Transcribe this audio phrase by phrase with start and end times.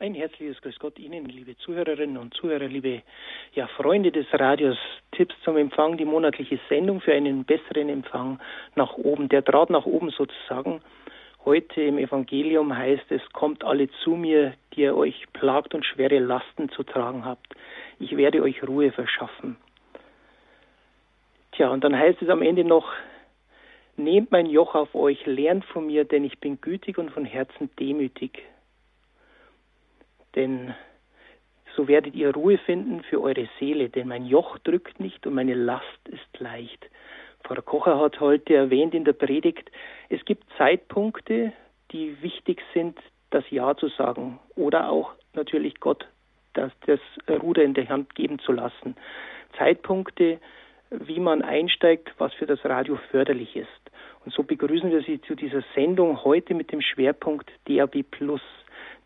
[0.00, 3.02] Ein herzliches Grüß Gott Ihnen, liebe Zuhörerinnen und Zuhörer, liebe
[3.54, 4.78] ja, Freunde des Radios.
[5.10, 8.38] Tipps zum Empfang, die monatliche Sendung für einen besseren Empfang
[8.76, 10.82] nach oben, der Draht nach oben sozusagen.
[11.44, 16.20] Heute im Evangelium heißt es, kommt alle zu mir, die ihr euch plagt und schwere
[16.20, 17.56] Lasten zu tragen habt.
[17.98, 19.56] Ich werde euch Ruhe verschaffen.
[21.50, 22.88] Tja, und dann heißt es am Ende noch,
[23.96, 27.68] nehmt mein Joch auf euch, lernt von mir, denn ich bin gütig und von Herzen
[27.80, 28.44] demütig
[30.38, 30.74] denn
[31.76, 35.54] so werdet ihr Ruhe finden für eure Seele, denn mein Joch drückt nicht und meine
[35.54, 36.88] Last ist leicht.
[37.44, 39.70] Pfarrer Kocher hat heute erwähnt in der Predigt,
[40.08, 41.52] es gibt Zeitpunkte,
[41.92, 42.98] die wichtig sind,
[43.30, 46.06] das Ja zu sagen oder auch natürlich Gott
[46.54, 47.00] das, das
[47.42, 48.96] Ruder in der Hand geben zu lassen.
[49.56, 50.38] Zeitpunkte,
[50.90, 53.68] wie man einsteigt, was für das Radio förderlich ist.
[54.24, 58.42] Und so begrüßen wir Sie zu dieser Sendung heute mit dem Schwerpunkt DAB Plus.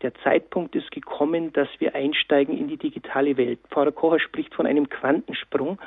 [0.03, 3.59] Der Zeitpunkt ist gekommen, dass wir einsteigen in die digitale Welt.
[3.69, 5.79] Pfarrer Kocher spricht von einem Quantensprung.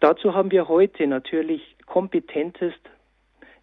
[0.00, 2.80] Dazu haben wir heute natürlich kompetentest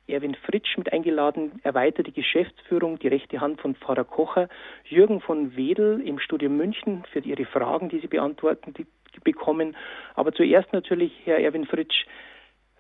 [0.06, 4.48] Erwin Fritsch mit eingeladen, erweiterte Geschäftsführung, die rechte Hand von Pfarrer Kocher,
[4.86, 8.86] Jürgen von Wedel im Studio München für Ihre Fragen, die Sie beantworten die
[9.24, 9.76] bekommen.
[10.16, 12.06] Aber zuerst natürlich, Herr Erwin Fritsch,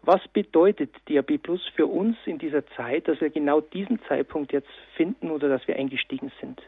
[0.01, 4.67] was bedeutet DAB Plus für uns in dieser Zeit, dass wir genau diesen Zeitpunkt jetzt
[4.95, 6.61] finden oder dass wir eingestiegen sind?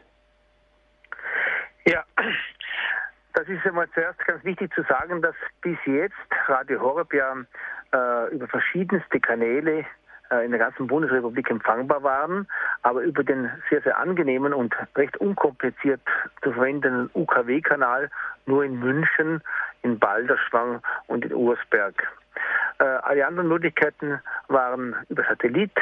[1.86, 2.04] Ja,
[3.34, 6.14] das ist einmal zuerst ganz wichtig zu sagen, dass bis jetzt
[6.46, 7.36] Radio Horeb ja
[7.92, 9.84] äh, über verschiedenste Kanäle
[10.30, 12.48] äh, in der ganzen Bundesrepublik empfangbar waren,
[12.82, 16.00] aber über den sehr, sehr angenehmen und recht unkompliziert
[16.42, 18.10] zu verwendenden UKW-Kanal
[18.46, 19.40] nur in München,
[19.82, 21.94] in Balderschwang und in Ursberg.
[22.78, 25.72] Äh, alle anderen Möglichkeiten waren über Satellit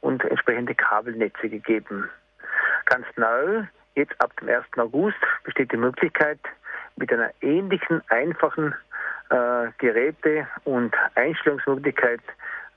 [0.00, 2.10] und entsprechende Kabelnetze gegeben.
[2.86, 3.64] Ganz neu
[3.94, 4.64] Jetzt ab dem 1.
[4.76, 6.40] August besteht die Möglichkeit,
[6.96, 8.74] mit einer ähnlichen, einfachen
[9.30, 12.20] äh, Geräte- und Einstellungsmöglichkeit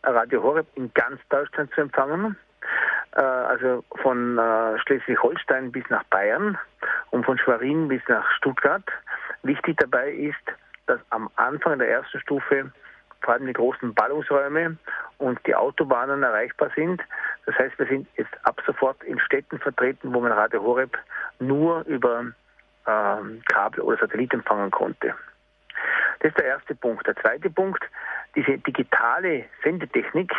[0.04, 2.38] Radio Horeb in ganz Deutschland zu empfangen.
[3.16, 6.58] Äh, also von äh, Schleswig-Holstein bis nach Bayern
[7.12, 8.84] und von Schwerin bis nach Stuttgart.
[9.44, 10.36] Wichtig dabei ist,
[10.86, 12.72] dass am Anfang der ersten Stufe
[13.22, 14.78] vor allem die großen Ballungsräume
[15.18, 17.02] und die Autobahnen erreichbar sind.
[17.46, 20.98] Das heißt, wir sind jetzt ab sofort in Städten vertreten, wo man Radio Horeb
[21.40, 22.26] nur über
[22.88, 25.14] ähm, Kabel oder Satellit empfangen konnte.
[26.20, 27.06] Das ist der erste Punkt.
[27.06, 27.84] Der zweite Punkt,
[28.36, 30.32] diese digitale Sendetechnik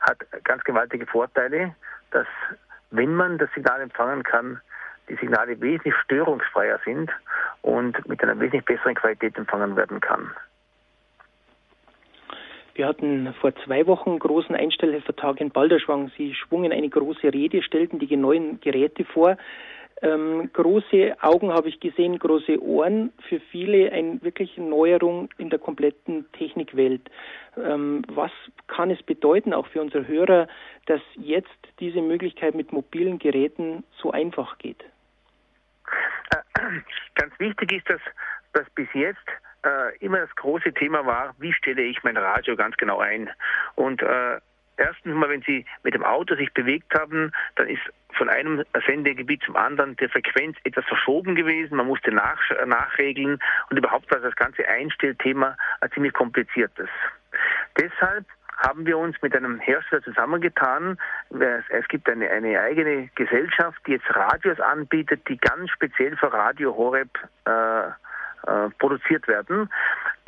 [0.00, 1.74] hat ganz gewaltige Vorteile,
[2.10, 2.26] dass
[2.90, 4.60] wenn man das Signal empfangen kann,
[5.08, 7.10] die Signale wesentlich störungsfreier sind
[7.62, 10.30] und mit einer wesentlich besseren Qualität empfangen werden kann.
[12.74, 16.10] Wir hatten vor zwei Wochen einen großen Einstellhelfertag in Balderschwang.
[16.16, 19.36] Sie schwungen eine große Rede, stellten die neuen Geräte vor.
[20.00, 23.12] Ähm, große Augen habe ich gesehen, große Ohren.
[23.28, 27.02] Für viele eine wirklich Neuerung in der kompletten Technikwelt.
[27.56, 28.32] Ähm, was
[28.66, 30.48] kann es bedeuten, auch für unsere Hörer,
[30.86, 34.82] dass jetzt diese Möglichkeit mit mobilen Geräten so einfach geht?
[36.34, 36.62] Äh,
[37.14, 38.00] ganz wichtig ist, dass,
[38.54, 39.28] dass bis jetzt
[39.64, 43.30] äh, immer das große Thema war, wie stelle ich mein Radio ganz genau ein.
[43.74, 44.38] Und äh,
[44.76, 47.82] erstens mal, wenn Sie mit dem Auto sich bewegt haben, dann ist
[48.16, 51.76] von einem Sendegebiet zum anderen der Frequenz etwas verschoben gewesen.
[51.76, 53.38] Man musste nach, nachregeln
[53.70, 56.88] und überhaupt war das ganze Einstellthema ein ziemlich kompliziertes.
[57.78, 58.26] Deshalb
[58.58, 60.98] haben wir uns mit einem Hersteller zusammengetan.
[61.70, 66.76] Es gibt eine, eine eigene Gesellschaft, die jetzt Radios anbietet, die ganz speziell für Radio
[66.76, 67.08] Horeb
[67.44, 67.90] äh,
[68.46, 69.70] äh, produziert werden.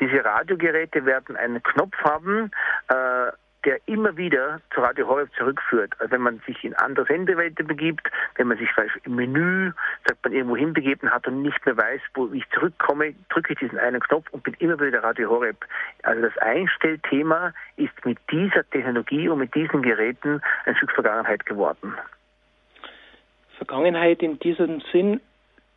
[0.01, 2.51] Diese Radiogeräte werden einen Knopf haben,
[2.89, 3.33] äh,
[3.65, 5.93] der immer wieder zu Radio Horeb zurückführt.
[5.99, 8.69] Also wenn man sich in andere Sendewelten begibt, wenn man sich
[9.05, 9.73] im Menü,
[10.07, 13.79] sagt man, irgendwo hinbegeben hat und nicht mehr weiß, wo ich zurückkomme, drücke ich diesen
[13.79, 15.65] einen Knopf und bin immer wieder Radio Horeb.
[16.03, 21.95] Also das Einstellthema ist mit dieser Technologie und mit diesen Geräten ein Stück Vergangenheit geworden.
[23.57, 25.21] Vergangenheit in diesem Sinn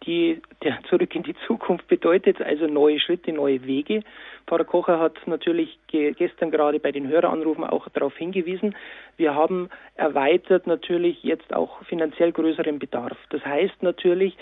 [0.05, 4.01] die, der Zurück in die Zukunft bedeutet, also neue Schritte, neue Wege.
[4.47, 8.75] Pfarrer Kocher hat natürlich gestern gerade bei den Höreranrufen auch darauf hingewiesen.
[9.17, 13.17] Wir haben erweitert natürlich jetzt auch finanziell größeren Bedarf.
[13.29, 14.37] Das heißt natürlich,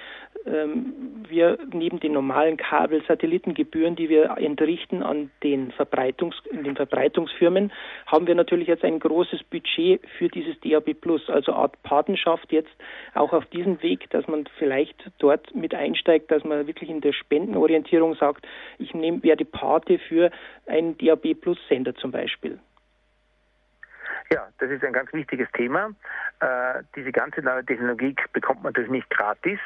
[0.45, 7.71] ähm, wir neben den normalen Kabel-Satellitengebühren, die wir entrichten an den, Verbreitungs, den Verbreitungsfirmen,
[8.05, 12.75] haben wir natürlich jetzt ein großes Budget für dieses DAB Plus, also Art Patenschaft jetzt
[13.15, 17.13] auch auf diesem Weg, dass man vielleicht dort mit einsteigt, dass man wirklich in der
[17.13, 18.45] Spendenorientierung sagt,
[18.79, 20.31] ich nehme, werde Pate für
[20.65, 22.59] einen DAB Plus Sender zum Beispiel.
[24.31, 25.91] Ja, das ist ein ganz wichtiges Thema.
[26.39, 29.59] Äh, diese ganze neue Technologie bekommt man natürlich nicht gratis.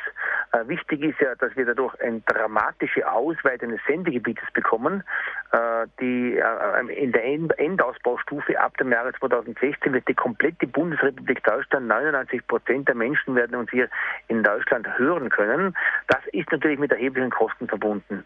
[0.52, 5.04] Äh, wichtig ist ja, dass wir dadurch eine dramatische Ausweitung des Sendegebietes bekommen.
[5.52, 11.42] Äh, die, äh, in der End Endausbaustufe ab dem Jahre 2016 wird die komplette Bundesrepublik
[11.44, 13.88] Deutschland, 99 Prozent der Menschen werden uns hier
[14.28, 15.76] in Deutschland hören können.
[16.08, 18.26] Das ist natürlich mit erheblichen Kosten verbunden.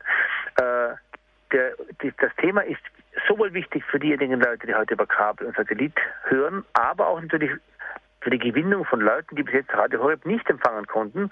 [1.53, 2.81] Der, die, das Thema ist
[3.27, 7.51] sowohl wichtig für diejenigen Leute, die heute über Kabel und Satellit hören, aber auch natürlich
[8.21, 11.29] für die Gewinnung von Leuten, die bis jetzt Radio Horeb nicht empfangen konnten.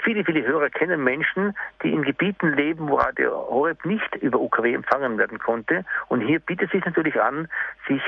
[0.00, 4.74] Viele, viele Hörer kennen Menschen, die in Gebieten leben, wo Radio Horeb nicht über UKW
[4.74, 5.84] empfangen werden konnte.
[6.08, 7.48] Und hier bietet es sich natürlich an,
[7.88, 8.02] sich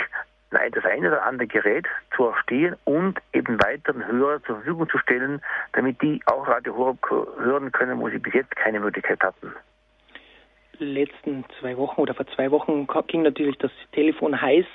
[0.50, 4.98] nein, das eine oder andere Gerät zu erstehen und eben weiteren Hörer zur Verfügung zu
[4.98, 5.42] stellen,
[5.72, 6.98] damit die auch Radio Horeb
[7.38, 9.52] hören können, wo sie bis jetzt keine Möglichkeit hatten
[10.78, 14.66] letzten zwei Wochen oder vor zwei Wochen ging natürlich das Telefon heiß,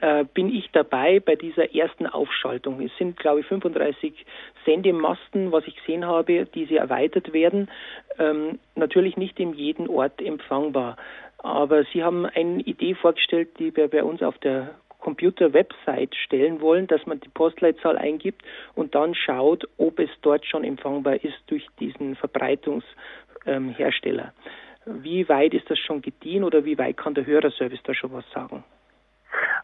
[0.00, 2.80] äh, bin ich dabei bei dieser ersten Aufschaltung.
[2.80, 4.26] Es sind, glaube ich, 35
[4.64, 7.70] Sendemasten, was ich gesehen habe, die sie erweitert werden.
[8.18, 10.96] Ähm, natürlich nicht in jedem Ort empfangbar.
[11.38, 14.74] Aber Sie haben eine Idee vorgestellt, die wir bei uns auf der
[15.06, 18.42] Computer-Website stellen wollen, dass man die Postleitzahl eingibt
[18.74, 24.24] und dann schaut, ob es dort schon empfangbar ist durch diesen Verbreitungshersteller.
[24.24, 24.32] Ähm,
[24.86, 28.24] wie weit ist das schon gediehen oder wie weit kann der Hörerservice da schon was
[28.30, 28.64] sagen?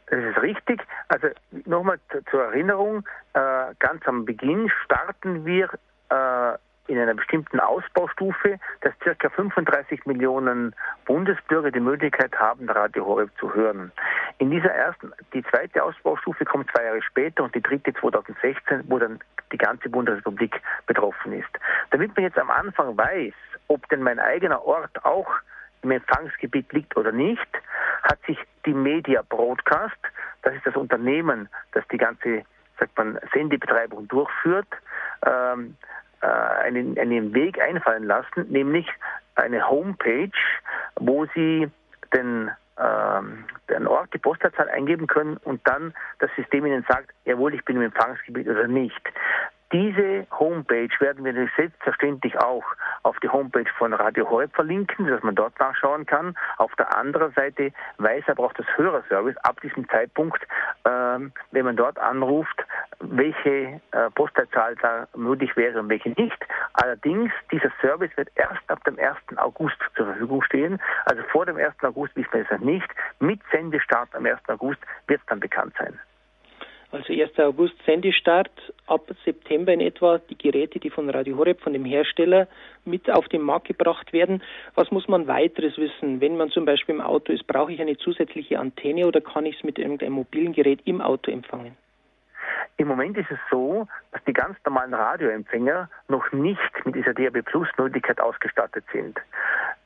[0.07, 0.83] Das ist richtig.
[1.09, 1.29] Also
[1.65, 1.99] nochmal
[2.31, 5.71] zur Erinnerung, äh, ganz am Beginn starten wir
[6.11, 6.59] äh,
[6.89, 10.75] in einer bestimmten Ausbaustufe, dass circa 35 Millionen
[11.07, 13.93] Bundesbürger die Möglichkeit haben, Radio Horeb zu hören.
[14.39, 18.99] In dieser ersten, die zweite Ausbaustufe kommt zwei Jahre später und die dritte 2016, wo
[18.99, 19.21] dann
[19.53, 21.51] die ganze Bundesrepublik betroffen ist.
[21.91, 23.35] Damit man jetzt am Anfang weiß,
[23.73, 25.29] ob denn mein eigener Ort auch
[25.83, 27.49] im Empfangsgebiet liegt oder nicht,
[28.03, 29.99] hat sich die Media Broadcast,
[30.43, 32.45] das ist das Unternehmen, das die ganze
[32.79, 34.67] sagt man, Sendebetreibung durchführt,
[35.25, 35.77] ähm,
[36.21, 38.89] äh, einen, einen Weg einfallen lassen, nämlich
[39.37, 40.31] eine Homepage,
[40.97, 41.71] wo Sie
[42.15, 47.55] den, ähm, den Ort, die Postleitzahl eingeben können und dann das System Ihnen sagt, jawohl,
[47.55, 49.03] ich bin im Empfangsgebiet oder nicht.
[49.73, 52.65] Diese Homepage werden wir selbstverständlich auch
[53.05, 56.37] auf die Homepage von Radio Horeb verlinken, dass man dort nachschauen kann.
[56.59, 60.47] Auf der anderen Seite weiß aber auch das Hörerservice ab diesem Zeitpunkt,
[60.85, 62.67] ähm, wenn man dort anruft,
[63.01, 66.47] welche äh, Postleitzahl da möglich wäre und welche nicht.
[66.75, 69.17] Allerdings, dieser Service wird erst ab dem 1.
[69.37, 70.83] August zur Verfügung stehen.
[71.07, 71.73] Also vor dem 1.
[71.83, 72.89] August wissen wir es nicht.
[73.21, 74.39] Mit Sendestart am 1.
[74.49, 75.99] August wird es dann bekannt sein.
[76.93, 77.39] Also 1.
[77.39, 78.51] August Sendestart,
[78.87, 82.47] ab September in etwa die Geräte, die von Radio Horeb, von dem Hersteller,
[82.85, 84.43] mit auf den Markt gebracht werden.
[84.75, 86.21] Was muss man weiteres wissen?
[86.21, 89.57] Wenn man zum Beispiel im Auto ist, brauche ich eine zusätzliche Antenne oder kann ich
[89.57, 91.79] es mit irgendeinem mobilen Gerät im Auto empfangen?
[92.77, 97.43] Im Moment ist es so, dass die ganz normalen Radioempfänger noch nicht mit dieser DAB
[97.43, 99.19] Plus Möglichkeit ausgestattet sind.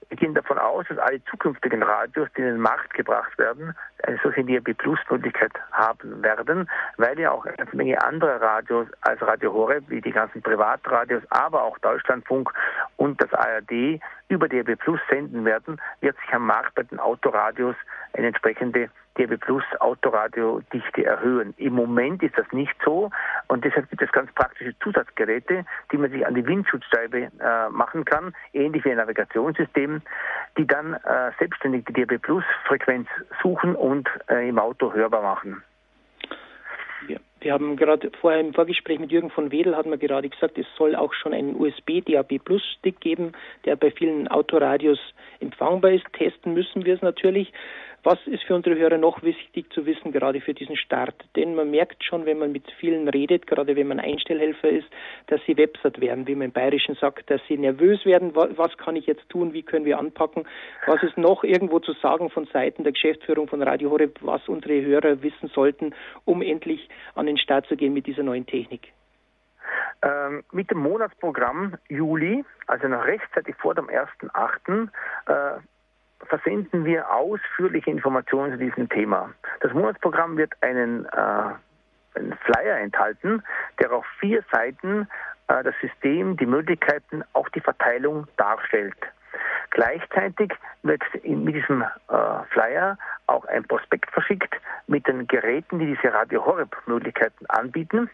[0.09, 3.75] Wir gehen davon aus, dass alle zukünftigen Radios, die in den Markt gebracht werden,
[4.05, 9.21] eine solche DAB Plus Möglichkeit haben werden, weil ja auch eine Menge anderer Radios als
[9.23, 12.53] Radio Horeb, wie die ganzen Privatradios, aber auch Deutschlandfunk
[12.97, 17.77] und das ARD über DAB Plus senden werden, wird sich am Markt bei den Autoradios
[18.13, 21.55] eine entsprechende DAB Plus Autoradiodichte erhöhen.
[21.57, 23.11] Im Moment ist das nicht so
[23.49, 28.05] und deshalb gibt es ganz praktische Zusatzgeräte, die man sich an die Windschutzscheibe äh, machen
[28.05, 30.03] kann, ähnlich wie ein Navigationssystem,
[30.59, 33.09] die dann äh, selbstständig die DAB Plus Frequenz
[33.43, 35.63] suchen und äh, im Auto hörbar machen.
[37.47, 40.67] Wir haben gerade vorher im Vorgespräch mit Jürgen von Wedel hat man gerade gesagt, es
[40.77, 43.35] soll auch schon einen USB DAB Plus Stick geben,
[43.65, 44.99] der bei vielen Autoradios
[45.39, 46.05] empfangbar ist.
[46.13, 47.53] Testen müssen wir es natürlich.
[48.07, 51.17] Was ist für unsere Hörer noch wichtig zu wissen, gerade für diesen Start?
[51.35, 54.87] Denn man merkt schon, wenn man mit vielen redet, gerade wenn man Einstellhelfer ist,
[55.27, 58.37] dass sie websat werden, wie man im Bayerischen sagt, dass sie nervös werden.
[58.37, 59.53] Was kann ich jetzt tun?
[59.55, 60.47] Wie können wir anpacken?
[60.87, 64.81] Was ist noch irgendwo zu sagen von Seiten der Geschäftsführung von Radio Horeb, was unsere
[64.83, 65.93] Hörer wissen sollten,
[66.25, 68.93] um endlich an den Start zu gehen mit dieser neuen Technik?
[70.03, 74.91] Ähm, mit dem Monatsprogramm Juli, also noch rechtzeitig vor dem 1.8.,
[75.27, 75.61] äh,
[76.27, 79.31] versenden wir ausführliche Informationen zu diesem Thema.
[79.61, 83.43] Das Monatsprogramm wird einen, äh, einen Flyer enthalten,
[83.81, 85.09] der auf vier Seiten
[85.49, 88.97] äh, das System, die Möglichkeiten, auch die Verteilung darstellt.
[89.71, 90.53] Gleichzeitig
[90.83, 91.87] wird mit diesem äh,
[92.51, 94.55] Flyer auch ein Prospekt verschickt
[94.87, 98.09] mit den Geräten, die diese Radio Horeb Möglichkeiten anbieten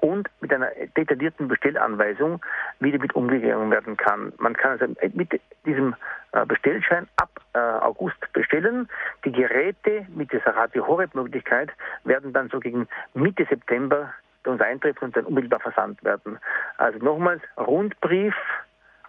[0.00, 2.40] und mit einer detaillierten Bestellanweisung,
[2.80, 4.32] wie damit umgegangen werden kann.
[4.38, 5.94] Man kann also mit diesem
[6.32, 8.88] äh, Bestellschein ab äh, August bestellen.
[9.24, 11.70] Die Geräte mit dieser Radio Horeb Möglichkeit
[12.04, 16.38] werden dann so gegen Mitte September bei uns eintreffen und dann unmittelbar versandt werden.
[16.78, 18.34] Also nochmals, Rundbrief,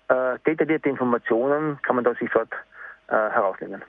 [0.09, 2.51] äh, detaillierte Informationen kann man da sofort
[3.07, 3.81] äh, herausnehmen.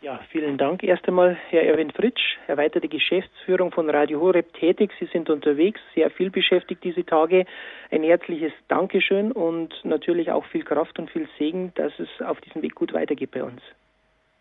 [0.00, 4.92] Ja, vielen Dank erst einmal, Herr Erwin Fritsch, erweiterte Geschäftsführung von Radio Horeb tätig.
[5.00, 7.46] Sie sind unterwegs, sehr viel beschäftigt diese Tage.
[7.90, 12.62] Ein herzliches Dankeschön und natürlich auch viel Kraft und viel Segen, dass es auf diesem
[12.62, 13.60] Weg gut weitergeht bei uns.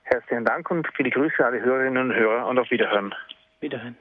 [0.04, 3.16] Herzlichen Dank und viele Grüße an alle Hörerinnen und Hörer und auf Wiederhören.
[3.60, 3.98] Wiederhören.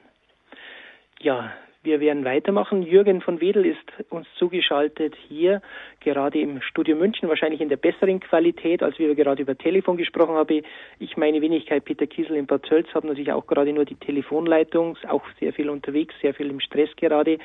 [1.19, 1.51] Ja,
[1.87, 2.83] wir werden weitermachen.
[2.83, 3.79] Jürgen von Wedel ist
[4.09, 5.61] uns zugeschaltet hier,
[6.01, 10.35] gerade im Studio München, wahrscheinlich in der besseren Qualität, als wir gerade über Telefon gesprochen
[10.35, 10.63] haben.
[10.99, 14.97] Ich meine Wenigkeit Peter Kiesel in Bad Tölz habe natürlich auch gerade nur die Telefonleitung,
[15.07, 17.37] auch sehr viel unterwegs, sehr viel im Stress gerade.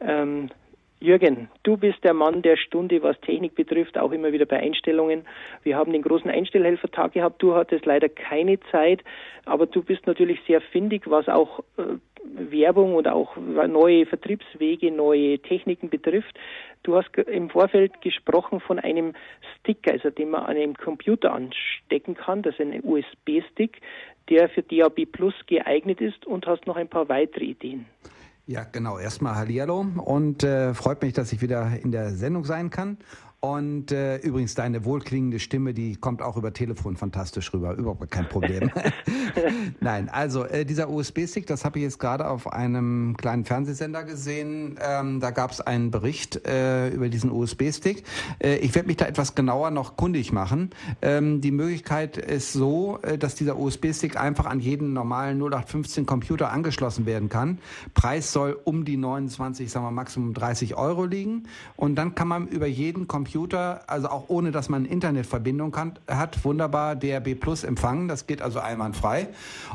[0.00, 0.48] Ähm,
[1.00, 5.24] Jürgen, du bist der Mann der Stunde, was Technik betrifft, auch immer wieder bei Einstellungen.
[5.62, 7.40] Wir haben den großen Einstellhelfertag gehabt.
[7.40, 9.04] Du hattest leider keine Zeit,
[9.44, 11.82] aber du bist natürlich sehr findig, was auch äh,
[12.24, 16.36] Werbung und auch neue Vertriebswege, neue Techniken betrifft.
[16.82, 19.14] Du hast im Vorfeld gesprochen von einem
[19.58, 22.42] Stick, also den man an einem Computer anstecken kann.
[22.42, 23.80] Das ist ein USB-Stick,
[24.28, 27.86] der für DAB Plus geeignet ist und hast noch ein paar weitere Ideen.
[28.48, 28.98] Ja, genau.
[28.98, 32.96] Erstmal Hallihallo und äh, freut mich, dass ich wieder in der Sendung sein kann.
[33.40, 37.74] Und äh, übrigens, deine wohlklingende Stimme, die kommt auch über Telefon fantastisch rüber.
[37.74, 38.68] Überhaupt kein Problem.
[39.80, 44.76] Nein, also äh, dieser USB-Stick, das habe ich jetzt gerade auf einem kleinen Fernsehsender gesehen.
[44.82, 48.02] Ähm, da gab es einen Bericht äh, über diesen USB-Stick.
[48.40, 50.70] Äh, ich werde mich da etwas genauer noch kundig machen.
[51.00, 56.50] Ähm, die Möglichkeit ist so, äh, dass dieser USB-Stick einfach an jeden normalen 0815 Computer
[56.50, 57.58] angeschlossen werden kann.
[57.94, 61.44] Preis soll um die 29, sagen wir Maximum 30 Euro liegen.
[61.76, 65.98] Und dann kann man über jeden Computer Computer, also auch ohne dass man Internetverbindung kann,
[66.08, 68.08] hat, wunderbar DRB Plus empfangen.
[68.08, 69.28] Das geht also einwandfrei.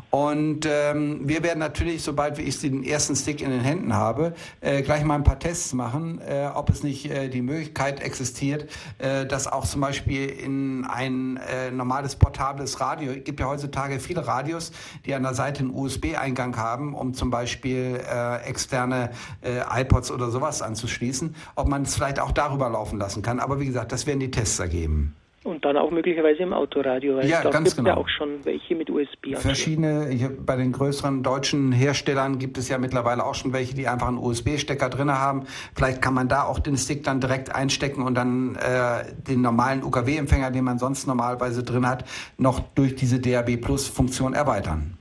[0.09, 4.81] Und ähm, wir werden natürlich, sobald ich den ersten Stick in den Händen habe, äh,
[4.81, 9.27] gleich mal ein paar Tests machen, äh, ob es nicht äh, die Möglichkeit existiert, äh,
[9.27, 14.25] dass auch zum Beispiel in ein äh, normales portables Radio, es gibt ja heutzutage viele
[14.25, 14.71] Radios,
[15.05, 19.11] die an der Seite einen USB-Eingang haben, um zum Beispiel äh, externe
[19.43, 23.59] äh, iPods oder sowas anzuschließen, ob man es vielleicht auch darüber laufen lassen kann aber
[23.59, 25.15] wie gesagt, das werden die Tests ergeben.
[25.43, 27.89] Und dann auch möglicherweise im Autoradio, weil ja, da ganz genau.
[27.89, 29.35] ja auch schon welche mit USB.
[29.35, 33.89] Verschiedene, ich, bei den größeren deutschen Herstellern gibt es ja mittlerweile auch schon welche, die
[33.89, 35.43] einfach einen USB-Stecker drin haben.
[35.75, 39.83] Vielleicht kann man da auch den Stick dann direkt einstecken und dann äh, den normalen
[39.83, 42.05] UKW-Empfänger, den man sonst normalerweise drin hat,
[42.37, 44.97] noch durch diese DAB Plus-Funktion erweitern.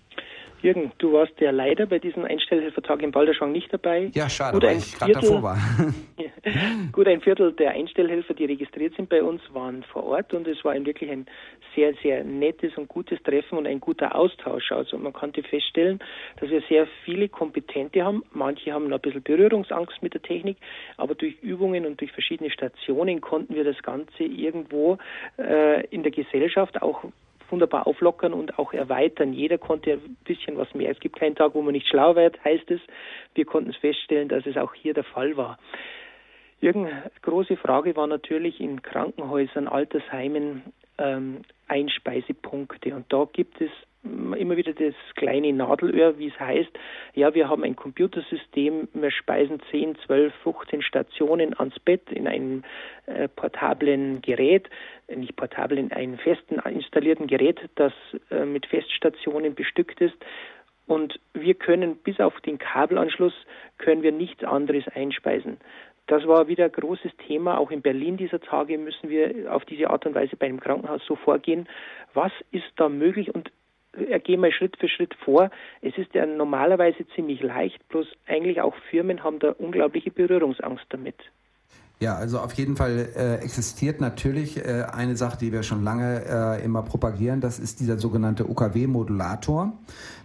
[0.62, 4.10] Jürgen, du warst ja leider bei diesem Einstellhelfertag in Balderschwang nicht dabei.
[4.14, 5.58] Ja, schade, Gut, weil ich gerade davor war.
[6.92, 10.64] Gut ein Viertel der Einstellhelfer, die registriert sind bei uns, waren vor Ort und es
[10.64, 11.26] war wirklich ein
[11.74, 14.70] sehr, sehr nettes und gutes Treffen und ein guter Austausch.
[14.70, 15.98] Also man konnte feststellen,
[16.40, 18.22] dass wir sehr viele Kompetente haben.
[18.32, 20.58] Manche haben noch ein bisschen Berührungsangst mit der Technik,
[20.96, 24.98] aber durch Übungen und durch verschiedene Stationen konnten wir das Ganze irgendwo
[25.38, 27.04] äh, in der Gesellschaft auch
[27.52, 29.32] wunderbar auflockern und auch erweitern.
[29.32, 30.90] Jeder konnte ein bisschen was mehr.
[30.90, 32.80] Es gibt keinen Tag, wo man nicht schlau wird, heißt es.
[33.34, 35.58] Wir konnten es feststellen, dass es auch hier der Fall war.
[36.60, 40.62] Irgendeine große Frage war natürlich in Krankenhäusern, Altersheimen
[40.98, 42.94] ähm, Einspeisepunkte.
[42.94, 43.70] Und da gibt es
[44.04, 46.70] immer wieder das kleine Nadelöhr, wie es heißt,
[47.14, 52.64] ja, wir haben ein Computersystem, wir speisen 10, 12, 15 Stationen ans Bett in einem
[53.06, 54.68] äh, portablen Gerät,
[55.14, 57.92] nicht portabel, in einem festen installierten Gerät, das
[58.30, 60.16] äh, mit Feststationen bestückt ist.
[60.86, 63.34] Und wir können bis auf den Kabelanschluss
[63.78, 65.58] können wir nichts anderes einspeisen.
[66.08, 67.58] Das war wieder ein großes Thema.
[67.58, 71.00] Auch in Berlin dieser Tage müssen wir auf diese Art und Weise bei einem Krankenhaus
[71.06, 71.68] so vorgehen.
[72.12, 73.32] Was ist da möglich?
[73.32, 73.52] Und
[74.24, 75.50] gehen wir Schritt für Schritt vor.
[75.80, 81.16] Es ist ja normalerweise ziemlich leicht, bloß eigentlich auch Firmen haben da unglaubliche Berührungsangst damit.
[82.02, 86.24] Ja, also auf jeden Fall äh, existiert natürlich äh, eine Sache, die wir schon lange
[86.28, 89.72] äh, immer propagieren, das ist dieser sogenannte UKW-Modulator.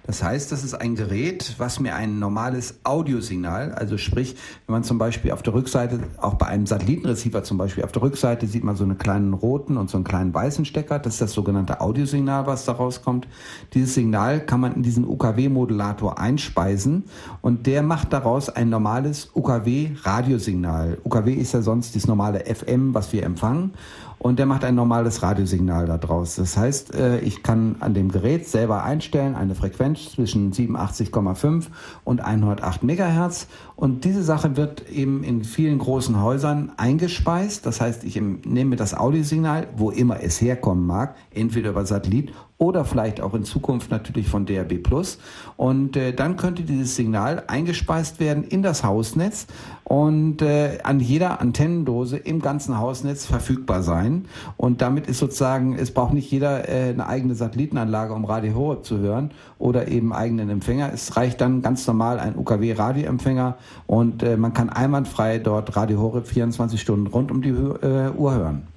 [0.08, 4.84] Das heißt, das ist ein Gerät, was mir ein normales Audiosignal, also sprich, wenn man
[4.86, 8.64] zum Beispiel auf der Rückseite, auch bei einem Satellitenreceiver zum Beispiel, auf der Rückseite sieht
[8.64, 11.82] man so einen kleinen roten und so einen kleinen weißen Stecker, das ist das sogenannte
[11.82, 13.28] Audiosignal, was da rauskommt.
[13.74, 17.04] Dieses Signal kann man in diesen UKW-Modulator einspeisen
[17.42, 21.00] und der macht daraus ein normales UKW-Radiosignal.
[21.04, 23.74] UKW ist ja sonst das normale FM, was wir empfangen.
[24.20, 26.36] Und der macht ein normales Radiosignal daraus.
[26.36, 31.66] Das heißt, äh, ich kann an dem Gerät selber einstellen eine Frequenz zwischen 87,5
[32.04, 37.66] und 108 Megahertz und diese Sache wird eben in vielen großen Häusern eingespeist.
[37.66, 42.86] Das heißt, ich nehme das Audiosignal, wo immer es herkommen mag, entweder über Satellit oder
[42.86, 45.20] vielleicht auch in Zukunft natürlich von DRB Plus.
[45.58, 49.46] Und äh, dann könnte dieses Signal eingespeist werden in das Hausnetz
[49.84, 54.26] und äh, an jeder Antennendose im ganzen Hausnetz verfügbar sein.
[54.58, 58.86] Und damit ist sozusagen, es braucht nicht jeder äh, eine eigene Satellitenanlage, um Radio Horeb
[58.86, 60.92] zu hören oder eben eigenen Empfänger.
[60.92, 66.28] Es reicht dann ganz normal ein UKW-Radioempfänger und äh, man kann einwandfrei dort Radio Horeb
[66.28, 68.68] 24 Stunden rund um die äh, Uhr hören.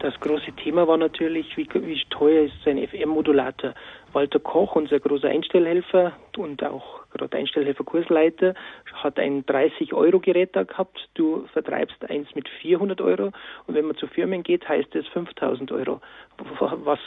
[0.00, 3.74] Das große Thema war natürlich, wie, wie teuer ist sein FM-Modulator.
[4.12, 8.54] Walter Koch, unser großer Einstellhelfer und auch gerade Einstellhelfer Kursleiter,
[8.92, 11.08] hat ein 30-Euro-Gerät da gehabt.
[11.14, 13.32] Du vertreibst eins mit 400 Euro
[13.66, 16.00] und wenn man zu Firmen geht, heißt es 5000 Euro.
[16.60, 16.98] Was,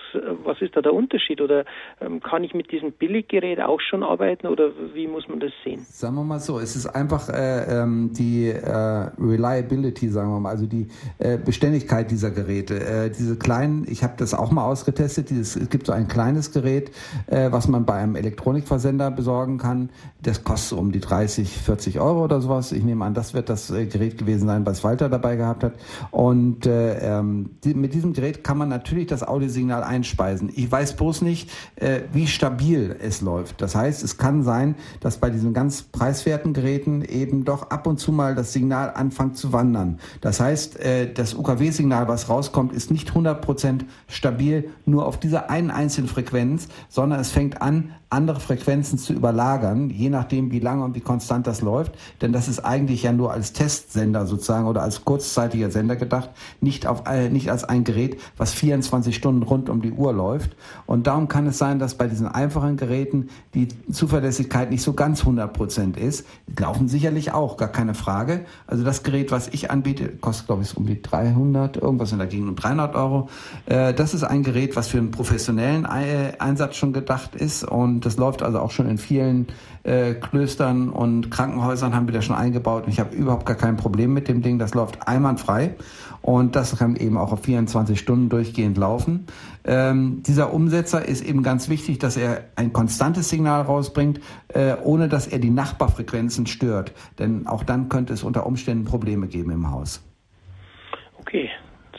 [0.43, 1.41] was ist da der Unterschied?
[1.41, 1.65] Oder
[1.99, 5.85] ähm, kann ich mit diesem Billiggerät auch schon arbeiten oder wie muss man das sehen?
[5.89, 10.49] Sagen wir mal so, es ist einfach äh, ähm, die äh, Reliability, sagen wir mal,
[10.49, 10.87] also die
[11.19, 12.79] äh, Beständigkeit dieser Geräte.
[12.79, 16.51] Äh, diese kleinen, ich habe das auch mal ausgetestet, dieses, es gibt so ein kleines
[16.51, 16.91] Gerät,
[17.27, 19.89] äh, was man bei einem Elektronikversender besorgen kann.
[20.21, 22.71] Das kostet um die 30, 40 Euro oder sowas.
[22.71, 25.73] Ich nehme an, das wird das äh, Gerät gewesen sein, was Walter dabei gehabt hat.
[26.11, 30.51] Und äh, ähm, die, mit diesem Gerät kann man natürlich das Audiosignal einspeisen.
[30.55, 33.61] Ich weiß bloß nicht, äh, wie stabil es läuft.
[33.61, 37.99] Das heißt, es kann sein, dass bei diesen ganz preiswerten Geräten eben doch ab und
[37.99, 39.99] zu mal das Signal anfängt zu wandern.
[40.21, 45.71] Das heißt, äh, das UKW-Signal, was rauskommt, ist nicht 100% stabil nur auf dieser einen
[45.71, 50.95] einzelnen Frequenz, sondern es fängt an, andere Frequenzen zu überlagern, je nachdem, wie lange und
[50.95, 51.93] wie konstant das läuft.
[52.21, 56.87] Denn das ist eigentlich ja nur als Testsender sozusagen oder als kurzzeitiger Sender gedacht, nicht,
[56.87, 60.57] auf, äh, nicht als ein Gerät, was 24 Stunden rund um die Uhr läuft.
[60.85, 65.21] Und darum kann es sein, dass bei diesen einfachen Geräten die Zuverlässigkeit nicht so ganz
[65.21, 66.25] 100 Prozent ist.
[66.47, 68.45] Die laufen sicherlich auch, gar keine Frage.
[68.67, 72.27] Also das Gerät, was ich anbiete, kostet glaube ich um die 300, irgendwas in der
[72.27, 73.29] Gegend um 300 Euro.
[73.67, 78.17] Äh, das ist ein Gerät, was für einen professionellen Einsatz schon gedacht ist und das
[78.17, 79.47] läuft also auch schon in vielen
[79.83, 82.85] äh, Klöstern und Krankenhäusern haben wir das schon eingebaut.
[82.85, 84.59] Und ich habe überhaupt gar kein Problem mit dem Ding.
[84.59, 85.75] Das läuft einwandfrei.
[86.21, 89.25] Und das kann eben auch auf 24 Stunden durchgehend laufen.
[89.63, 95.09] Ähm, dieser Umsetzer ist eben ganz wichtig, dass er ein konstantes Signal rausbringt, äh, ohne
[95.09, 96.93] dass er die Nachbarfrequenzen stört.
[97.17, 100.01] Denn auch dann könnte es unter Umständen Probleme geben im Haus.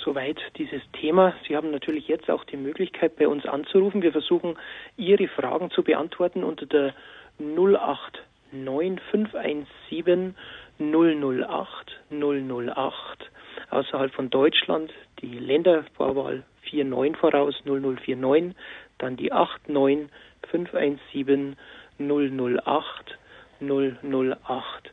[0.05, 1.33] Soweit dieses Thema.
[1.47, 4.03] Sie haben natürlich jetzt auch die Möglichkeit, bei uns anzurufen.
[4.03, 4.59] Wir versuchen,
[4.97, 6.93] Ihre Fragen zu beantworten unter der
[7.38, 10.35] 089517
[10.79, 13.31] 008 008
[13.71, 18.55] außerhalb von Deutschland die Ländervorwahl 49 voraus 0049,
[18.99, 21.57] dann die 89517
[21.99, 23.19] 008
[23.61, 24.93] 008.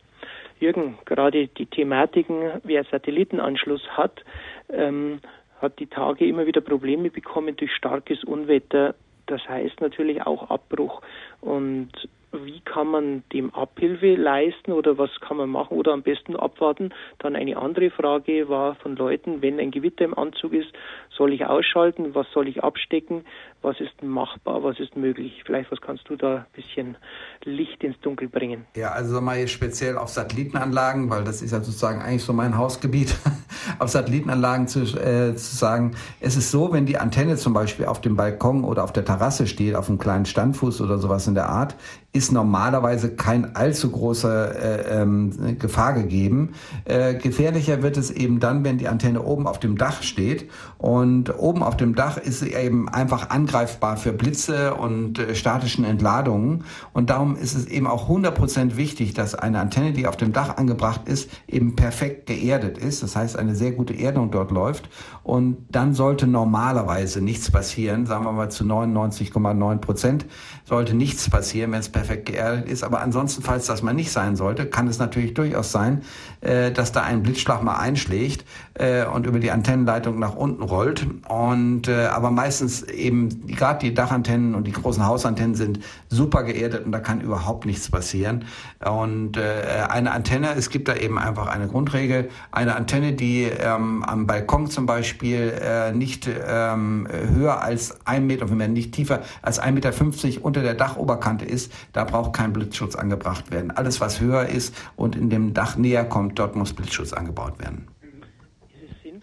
[0.60, 4.26] Jürgen, gerade die Thematiken, wer Satellitenanschluss hat,
[4.71, 5.19] ähm,
[5.62, 8.95] hat die Tage immer wieder Probleme bekommen durch starkes Unwetter.
[9.25, 11.01] Das heißt natürlich auch Abbruch.
[11.41, 11.91] Und
[12.32, 16.93] wie kann man dem Abhilfe leisten oder was kann man machen oder am besten abwarten?
[17.17, 20.71] Dann eine andere Frage war von Leuten, wenn ein Gewitter im Anzug ist,
[21.19, 23.25] soll ich ausschalten, was soll ich abstecken,
[23.62, 25.43] was ist machbar, was ist möglich?
[25.45, 26.95] Vielleicht was kannst du da ein bisschen
[27.43, 28.65] Licht ins Dunkel bringen?
[28.75, 33.15] Ja, also mal speziell auf Satellitenanlagen, weil das ist ja sozusagen eigentlich so mein Hausgebiet,
[33.79, 37.99] auf Satellitenanlagen zu, äh, zu sagen, es ist so, wenn die Antenne zum Beispiel auf
[37.99, 41.49] dem Balkon oder auf der Terrasse steht, auf einem kleinen Standfuß oder sowas in der
[41.49, 41.75] Art,
[42.12, 46.53] ist normalerweise kein allzu großer äh, ähm, Gefahr gegeben.
[46.86, 51.09] Äh, gefährlicher wird es eben dann, wenn die Antenne oben auf dem Dach steht und
[51.38, 56.63] oben auf dem Dach ist sie eben einfach angreifbar für Blitze und äh, statischen Entladungen
[56.93, 60.58] und darum ist es eben auch 100% wichtig, dass eine Antenne, die auf dem Dach
[60.58, 63.04] angebracht ist, eben perfekt geerdet ist.
[63.04, 64.89] Das heißt, eine sehr gute Erdung dort läuft
[65.24, 70.26] und dann sollte normalerweise nichts passieren, sagen wir mal zu 99,9%
[70.69, 72.84] sollte nichts passieren, wenn es perfekt geerdet ist.
[72.84, 76.04] Aber ansonsten, falls das mal nicht sein sollte, kann es natürlich durchaus sein,
[76.41, 78.45] äh, dass da ein Blitzschlag mal einschlägt
[78.76, 80.99] äh, und über die Antennenleitung nach unten rollt.
[81.28, 86.86] Und äh, aber meistens eben gerade die Dachantennen und die großen Hausantennen sind super geerdet
[86.86, 88.46] und da kann überhaupt nichts passieren.
[88.84, 94.04] Und äh, eine Antenne, es gibt da eben einfach eine Grundregel, eine Antenne, die ähm,
[94.04, 99.62] am Balkon zum Beispiel äh, nicht ähm, höher als ein Meter, wenn nicht tiefer als
[99.62, 103.72] 1,50 Meter unter der Dachoberkante ist, da braucht kein Blitzschutz angebracht werden.
[103.72, 107.88] Alles, was höher ist und in dem Dach näher kommt, dort muss Blitzschutz angebaut werden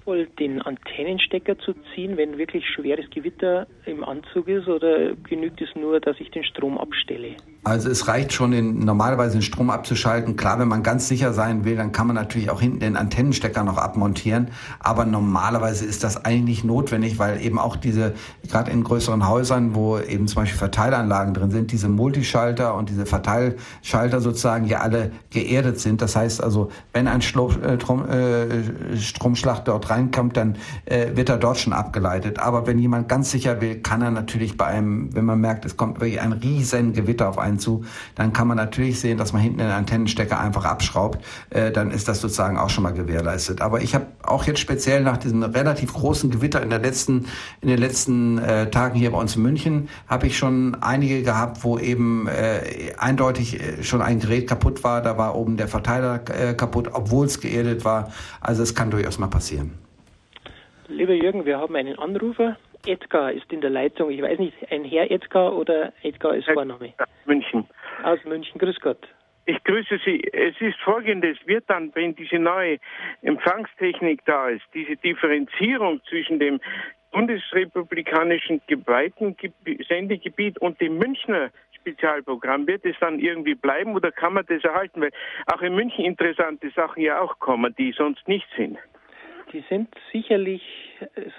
[0.07, 5.75] sinnvoll, den Antennenstecker zu ziehen, wenn wirklich schweres Gewitter im Anzug ist, oder genügt es
[5.75, 7.37] nur, dass ich den Strom abstelle?
[7.67, 10.37] Also es reicht schon, den, normalerweise den Strom abzuschalten.
[10.37, 13.65] Klar, wenn man ganz sicher sein will, dann kann man natürlich auch hinten den Antennenstecker
[13.65, 14.53] noch abmontieren.
[14.79, 18.15] Aber normalerweise ist das eigentlich nicht notwendig, weil eben auch diese,
[18.49, 23.05] gerade in größeren Häusern, wo eben zum Beispiel Verteilanlagen drin sind, diese Multischalter und diese
[23.05, 26.01] Verteilschalter sozusagen ja alle geerdet sind.
[26.01, 31.37] Das heißt also, wenn ein Strom, äh, äh, Stromschlag dort reinkommt, dann äh, wird er
[31.37, 32.39] dort schon abgeleitet.
[32.39, 35.77] Aber wenn jemand ganz sicher will, kann er natürlich bei einem, wenn man merkt, es
[35.77, 39.43] kommt wirklich ein riesen Gewitter auf einen zu, dann kann man natürlich sehen, dass man
[39.43, 41.25] hinten den Antennenstecker einfach abschraubt.
[41.51, 43.61] Äh, dann ist das sozusagen auch schon mal gewährleistet.
[43.61, 47.27] Aber ich habe auch jetzt speziell nach diesem relativ großen Gewitter in der letzten,
[47.61, 51.65] in den letzten äh, Tagen hier bei uns in München, habe ich schon einige gehabt,
[51.65, 55.03] wo eben äh, eindeutig äh, schon ein Gerät kaputt war.
[55.03, 58.13] Da war oben der Verteiler äh, kaputt, obwohl es geerdet war.
[58.41, 59.73] Also es kann durchaus mal passieren.
[60.89, 62.57] Lieber Jürgen, wir haben einen Anrufer.
[62.87, 64.11] Edgar ist in der Leitung.
[64.11, 66.93] Ich weiß nicht, ein Herr Edgar oder Edgar ist Vorname?
[67.25, 67.67] München.
[68.03, 68.59] Aus München.
[68.59, 69.09] Grüß Gott.
[69.47, 70.23] Ich grüße Sie.
[70.33, 72.79] Es ist folgendes, wird dann, wenn diese neue
[73.23, 76.61] Empfangstechnik da ist, diese Differenzierung zwischen dem
[77.13, 79.37] bundesrepublikanischen geweihten
[79.89, 85.01] Sendegebiet und dem Münchner Spezialprogramm, wird es dann irgendwie bleiben oder kann man das erhalten?
[85.01, 85.13] Weil
[85.47, 88.79] auch in München interessante Sachen ja auch kommen, die sonst nicht sind.
[89.53, 90.63] Die sind sicherlich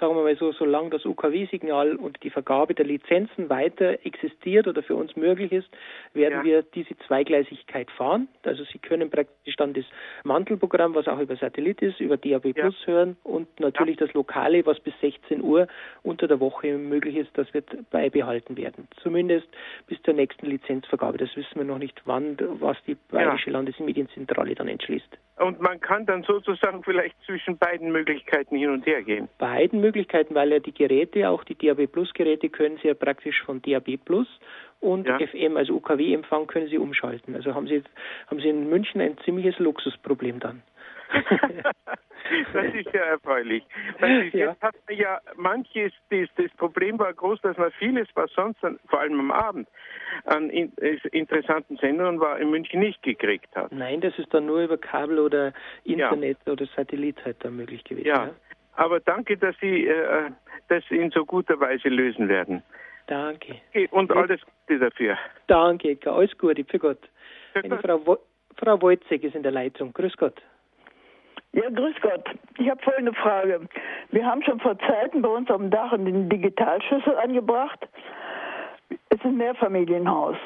[0.00, 4.82] sagen wir mal so, solange das UKW-Signal und die Vergabe der Lizenzen weiter existiert oder
[4.82, 5.68] für uns möglich ist,
[6.14, 6.44] werden ja.
[6.44, 8.28] wir diese Zweigleisigkeit fahren.
[8.42, 9.84] Also Sie können praktisch dann das
[10.24, 12.92] Mantelprogramm, was auch über Satellit ist, über DAB Plus ja.
[12.92, 14.06] hören und natürlich ja.
[14.06, 15.66] das Lokale, was bis 16 Uhr
[16.02, 18.88] unter der Woche möglich ist, das wird beibehalten werden.
[19.02, 19.48] Zumindest
[19.86, 21.18] bis zur nächsten Lizenzvergabe.
[21.18, 25.18] Das wissen wir noch nicht, wann, was die Bayerische Landesmedienzentrale dann entschließt.
[25.38, 30.34] Und man kann dann sozusagen vielleicht zwischen beiden Möglichkeiten hin und her gehen beiden Möglichkeiten,
[30.34, 33.96] weil ja die Geräte, auch die DAB Plus Geräte, können Sie ja praktisch von DAB
[34.04, 34.28] Plus
[34.80, 35.18] und ja.
[35.18, 37.34] FM, also UKW-Empfang, können Sie umschalten.
[37.34, 37.82] Also haben Sie,
[38.28, 40.62] haben Sie in München ein ziemliches Luxusproblem dann.
[42.52, 43.64] das ist ja erfreulich.
[43.98, 44.50] Weil ja.
[44.50, 48.62] Jetzt hat man ja manches, das, das Problem war groß, dass man vieles, was sonst,
[48.64, 49.68] an, vor allem am Abend,
[50.24, 50.72] an in,
[51.12, 53.72] interessanten Sendungen war, in München nicht gekriegt hat.
[53.72, 55.52] Nein, das ist dann nur über Kabel oder
[55.84, 56.52] Internet ja.
[56.52, 58.06] oder Satellit halt dann möglich gewesen.
[58.06, 58.26] Ja.
[58.26, 58.34] ja.
[58.74, 60.30] Aber danke, dass Sie äh,
[60.68, 62.62] das in so guter Weise lösen werden.
[63.08, 63.56] Danke.
[63.90, 65.16] Und alles Gute dafür.
[65.46, 67.00] Danke, alles Gute, für Gott.
[67.54, 67.80] Für Gott.
[67.80, 68.18] Frau, Wo
[68.56, 69.92] Frau Wolzig ist in der Leitung.
[69.92, 70.42] Grüß Gott.
[71.52, 72.24] Ja, grüß Gott.
[72.58, 73.60] Ich habe folgende Frage.
[74.10, 77.88] Wir haben schon vor Zeiten bei uns dem Dach einen Digitalschlüssel angebracht.
[79.08, 80.36] Es ist ein Mehrfamilienhaus.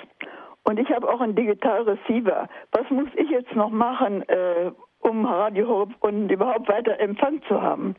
[0.64, 2.48] Und ich habe auch einen Digitalreceiver.
[2.70, 7.96] Was muss ich jetzt noch machen, äh, um Radio und überhaupt weiter Empfang zu haben?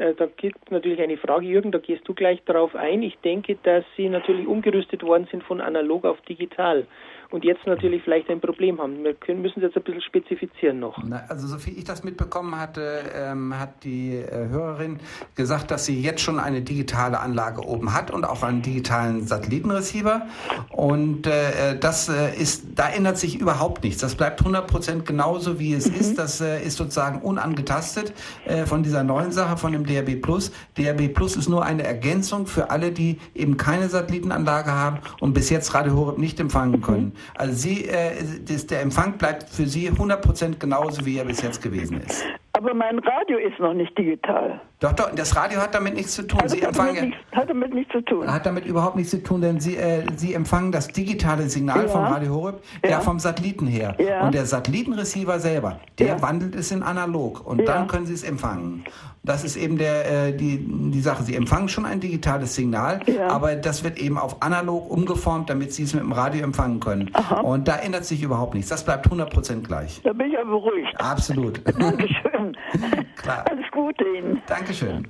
[0.00, 3.02] Äh, da gibt es natürlich eine Frage, Jürgen, da gehst du gleich darauf ein.
[3.02, 6.86] Ich denke, dass Sie natürlich umgerüstet worden sind von analog auf digital
[7.30, 9.04] und jetzt natürlich vielleicht ein Problem haben.
[9.04, 10.98] Wir können, müssen es jetzt ein bisschen spezifizieren noch.
[11.04, 14.98] Na, also so viel ich das mitbekommen hatte, ähm, hat die äh, Hörerin
[15.36, 20.26] gesagt, dass sie jetzt schon eine digitale Anlage oben hat und auch einen digitalen Satellitenreceiver.
[20.70, 24.00] Und äh, das äh, ist, da ändert sich überhaupt nichts.
[24.00, 25.96] Das bleibt 100 Prozent genauso, wie es mhm.
[25.96, 26.18] ist.
[26.18, 28.12] Das äh, ist sozusagen unangetastet
[28.44, 30.50] äh, von dieser neuen Sache, von dem DRB Plus.
[30.76, 35.50] DRB Plus ist nur eine Ergänzung für alle, die eben keine Satellitenanlage haben und bis
[35.50, 37.12] jetzt Radio Horeb nicht empfangen können.
[37.36, 38.12] Also Sie, äh,
[38.46, 42.24] das, der Empfang bleibt für Sie 100% genauso, wie er bis jetzt gewesen ist.
[42.52, 44.60] Aber mein Radio ist noch nicht digital.
[44.80, 46.40] Doch, doch, das Radio hat damit nichts zu tun.
[46.40, 48.30] Also Sie hat, damit nichts, hat damit nichts zu tun.
[48.30, 51.88] Hat damit überhaupt nichts zu tun, denn Sie, äh, Sie empfangen das digitale Signal ja.
[51.88, 52.90] vom Radio Horeb, ja.
[52.90, 53.94] ja vom Satelliten her.
[53.98, 54.26] Ja.
[54.26, 58.84] Und der Satellitenreceiver selber, der wandelt es in analog und dann können Sie es empfangen.
[59.30, 61.22] Das ist eben der, äh, die, die Sache.
[61.22, 65.84] Sie empfangen schon ein digitales Signal, aber das wird eben auf analog umgeformt, damit Sie
[65.84, 67.12] es mit dem Radio empfangen können.
[67.12, 67.38] Aha.
[67.38, 68.70] Und da ändert sich überhaupt nichts.
[68.70, 70.00] Das bleibt 100% gleich.
[70.02, 70.92] Da bin ich ja beruhigt.
[70.98, 71.64] Absolut.
[71.78, 72.56] Dankeschön.
[73.22, 73.44] Klar.
[73.48, 74.42] Alles Gute Ihnen.
[74.48, 75.06] Dankeschön.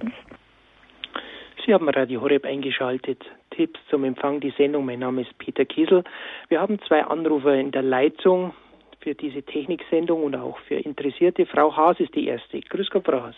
[1.65, 3.25] Sie haben Radio Horeb eingeschaltet.
[3.57, 4.85] Tipps zum Empfang die Sendung.
[4.85, 6.05] Mein Name ist Peter Kiesel.
[6.51, 8.53] Wir haben zwei Anrufer in der Leitung
[9.01, 11.47] für diese Techniksendung und auch für Interessierte.
[11.47, 12.61] Frau Haas ist die erste.
[12.61, 13.37] Grüß Gott, Frau Haas.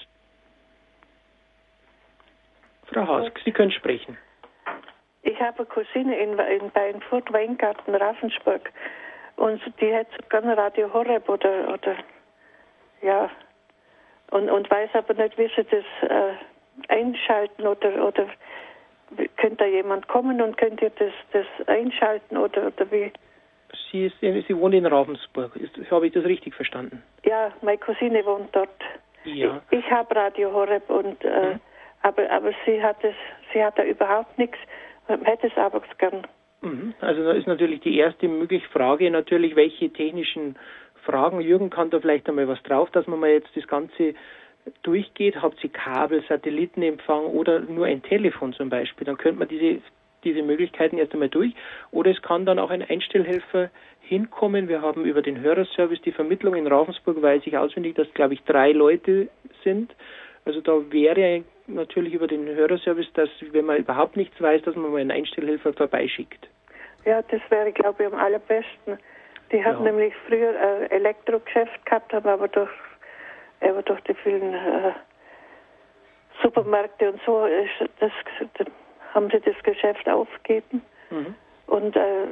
[2.92, 4.16] Frau Haas, Sie können sprechen.
[5.22, 8.70] Ich habe eine Cousine in, in, bei Furt Weingarten, Ravensburg.
[9.37, 11.96] Und die hat sogar Radio Horeb oder, oder
[13.02, 13.31] ja,
[14.31, 16.35] und, und weiß aber nicht, wie sie das äh,
[16.88, 18.26] einschalten oder, oder
[19.37, 23.12] könnte da jemand kommen und könnt ihr das, das einschalten oder, oder wie?
[23.90, 25.55] Sie, ist, Sie wohnt in Ravensburg.
[25.57, 27.02] Ist, habe ich das richtig verstanden?
[27.24, 28.70] Ja, meine Cousine wohnt dort.
[29.24, 29.61] Ja.
[29.70, 31.61] Ich, ich habe Radio Horeb und äh, mhm.
[32.03, 33.15] Aber aber sie hat es,
[33.53, 34.59] sie hat da überhaupt nichts,
[35.07, 36.27] hätte es aber gern.
[36.61, 36.95] Mhm.
[37.01, 40.57] Also da ist natürlich die erste mögliche Frage natürlich, welche technischen
[41.05, 41.41] Fragen.
[41.41, 44.15] Jürgen kann da vielleicht einmal was drauf, dass man mal jetzt das Ganze
[44.83, 45.43] durchgeht.
[45.43, 49.05] Habt ihr Kabel, Satellitenempfang oder nur ein Telefon zum Beispiel?
[49.05, 49.83] Dann könnte man diese
[50.25, 51.53] diese Möglichkeiten erst einmal durch.
[51.91, 54.69] Oder es kann dann auch ein Einstellhelfer hinkommen.
[54.69, 58.43] Wir haben über den Hörerservice die Vermittlung in Ravensburg, weiß ich auswendig, dass, glaube ich,
[58.45, 59.29] drei Leute
[59.65, 59.95] sind.
[60.44, 64.90] Also da wäre natürlich über den Hörerservice, dass, wenn man überhaupt nichts weiß, dass man
[64.90, 66.48] mal einen Einstellhelfer vorbeischickt.
[67.05, 68.98] Ja, das wäre, glaube ich, am allerbesten.
[69.50, 69.81] Die hat ja.
[69.81, 72.70] nämlich früher ein Elektrogeschäft gehabt, haben aber durch,
[73.61, 74.92] aber durch die vielen äh,
[76.42, 78.12] Supermärkte und so ist das,
[78.55, 78.66] das
[79.14, 80.83] haben sie das Geschäft aufgegeben.
[81.11, 81.35] Mhm.
[81.66, 82.26] Und äh,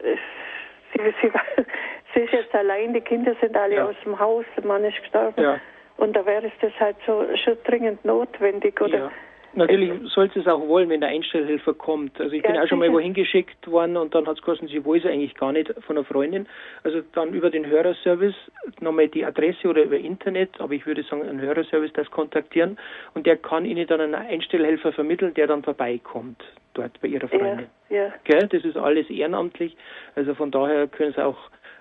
[0.00, 1.32] sie, sie,
[2.14, 3.86] sie, ist jetzt allein, die Kinder sind alle ja.
[3.86, 5.40] aus dem Haus, der Mann ist gestorben.
[5.40, 5.60] Ja.
[5.98, 8.80] Und da wäre es das halt so schon dringend notwendig.
[8.80, 9.10] Oder ja.
[9.54, 12.20] Natürlich sollte es auch wollen, wenn der Einstellhelfer kommt.
[12.20, 14.68] Also ich ja, bin auch schon mal wohin geschickt worden und dann hat es geheißen,
[14.68, 16.46] sie es eigentlich gar nicht von einer Freundin.
[16.84, 18.36] Also dann über den Hörerservice
[18.80, 22.78] nochmal die Adresse oder über Internet, aber ich würde sagen, ein Hörerservice das kontaktieren
[23.14, 27.66] und der kann Ihnen dann einen Einstellhelfer vermitteln, der dann vorbeikommt dort bei Ihrer Freundin.
[27.88, 28.12] Ja, ja.
[28.24, 28.46] Gell?
[28.48, 29.76] Das ist alles ehrenamtlich.
[30.14, 31.38] Also von daher können Sie auch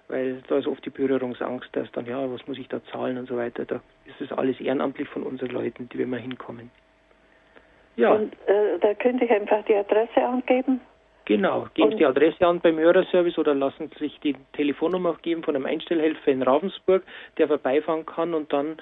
[0.08, 3.28] weil da ist oft die Berührungsangst, dass dann, ja, was muss ich da zahlen und
[3.28, 3.66] so weiter.
[3.66, 6.72] Da ist es alles ehrenamtlich von unseren Leuten, die wir mal hinkommen.
[7.96, 8.14] Ja.
[8.14, 10.80] Und äh, da könnte ich einfach die Adresse angeben.
[11.26, 15.44] Genau, geben Sie die Adresse an beim Hörerservice oder lassen Sie sich die Telefonnummer geben
[15.44, 17.04] von einem Einstellhelfer in Ravensburg,
[17.38, 18.78] der vorbeifahren kann und dann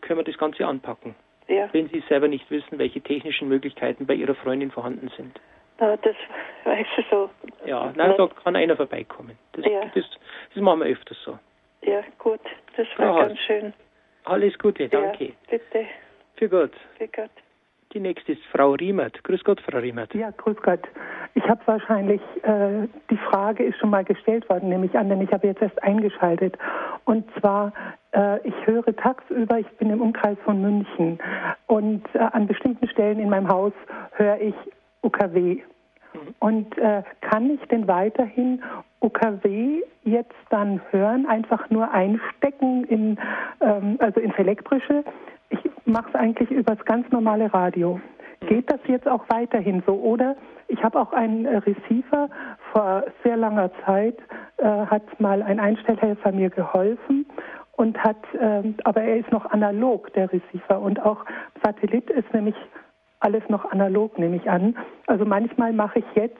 [0.00, 1.14] können wir das Ganze anpacken.
[1.46, 1.68] Ja.
[1.70, 5.38] Wenn Sie selber nicht wissen, welche technischen Möglichkeiten bei Ihrer Freundin vorhanden sind.
[5.78, 6.16] Na, das
[6.64, 7.30] weiß ich so.
[7.64, 9.38] Ja, nein, da kann einer vorbeikommen.
[9.52, 9.82] Das, ja.
[9.94, 10.04] das,
[10.54, 11.38] das machen wir öfters so.
[11.82, 12.40] Ja, gut,
[12.76, 13.72] das war ja, ganz schön.
[14.24, 15.24] Alles Gute, danke.
[15.26, 15.86] Ja, bitte.
[16.36, 16.72] Für Gott.
[16.96, 17.30] Für Gott.
[17.92, 19.22] Die nächste ist Frau Riemert.
[19.22, 20.12] Grüß Gott, Frau Riemert.
[20.14, 20.80] Ja, grüß Gott.
[21.34, 25.20] Ich habe wahrscheinlich, äh, die Frage ist schon mal gestellt worden, nehme ich an, denn
[25.20, 26.56] ich habe jetzt erst eingeschaltet.
[27.04, 27.72] Und zwar,
[28.12, 31.18] äh, ich höre tagsüber, ich bin im Umkreis von München
[31.66, 33.72] und äh, an bestimmten Stellen in meinem Haus
[34.12, 34.54] höre ich
[35.04, 35.56] UKW.
[36.14, 36.34] Mhm.
[36.38, 38.62] Und äh, kann ich denn weiterhin
[39.00, 43.18] UKW jetzt dann hören, einfach nur einstecken in,
[43.60, 45.04] ähm, also ins Elektrische?
[45.50, 48.00] Ich mache es eigentlich über das ganz normale Radio.
[48.48, 49.94] Geht das jetzt auch weiterhin so?
[49.94, 50.36] Oder
[50.68, 52.28] ich habe auch einen äh, Receiver
[52.72, 54.16] vor sehr langer Zeit,
[54.58, 57.26] äh, hat mal ein Einstellhelfer mir geholfen
[57.76, 60.80] und hat, äh, aber er ist noch analog, der Receiver.
[60.80, 61.24] Und auch
[61.62, 62.56] Satellit ist nämlich
[63.24, 64.76] alles noch analog, nehme ich an.
[65.06, 66.36] Also manchmal mache ich jetzt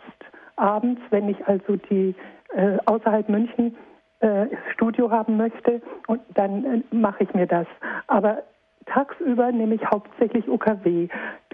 [0.57, 2.15] abends, wenn ich also die
[2.55, 3.75] äh, außerhalb München
[4.21, 7.67] äh, Studio haben möchte, und dann äh, mache ich mir das.
[8.07, 8.43] Aber
[8.87, 11.09] tagsüber nehme ich hauptsächlich UKW,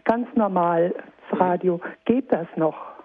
[0.05, 0.95] ganz normal
[1.31, 1.81] das Radio.
[2.05, 3.00] Geht das noch?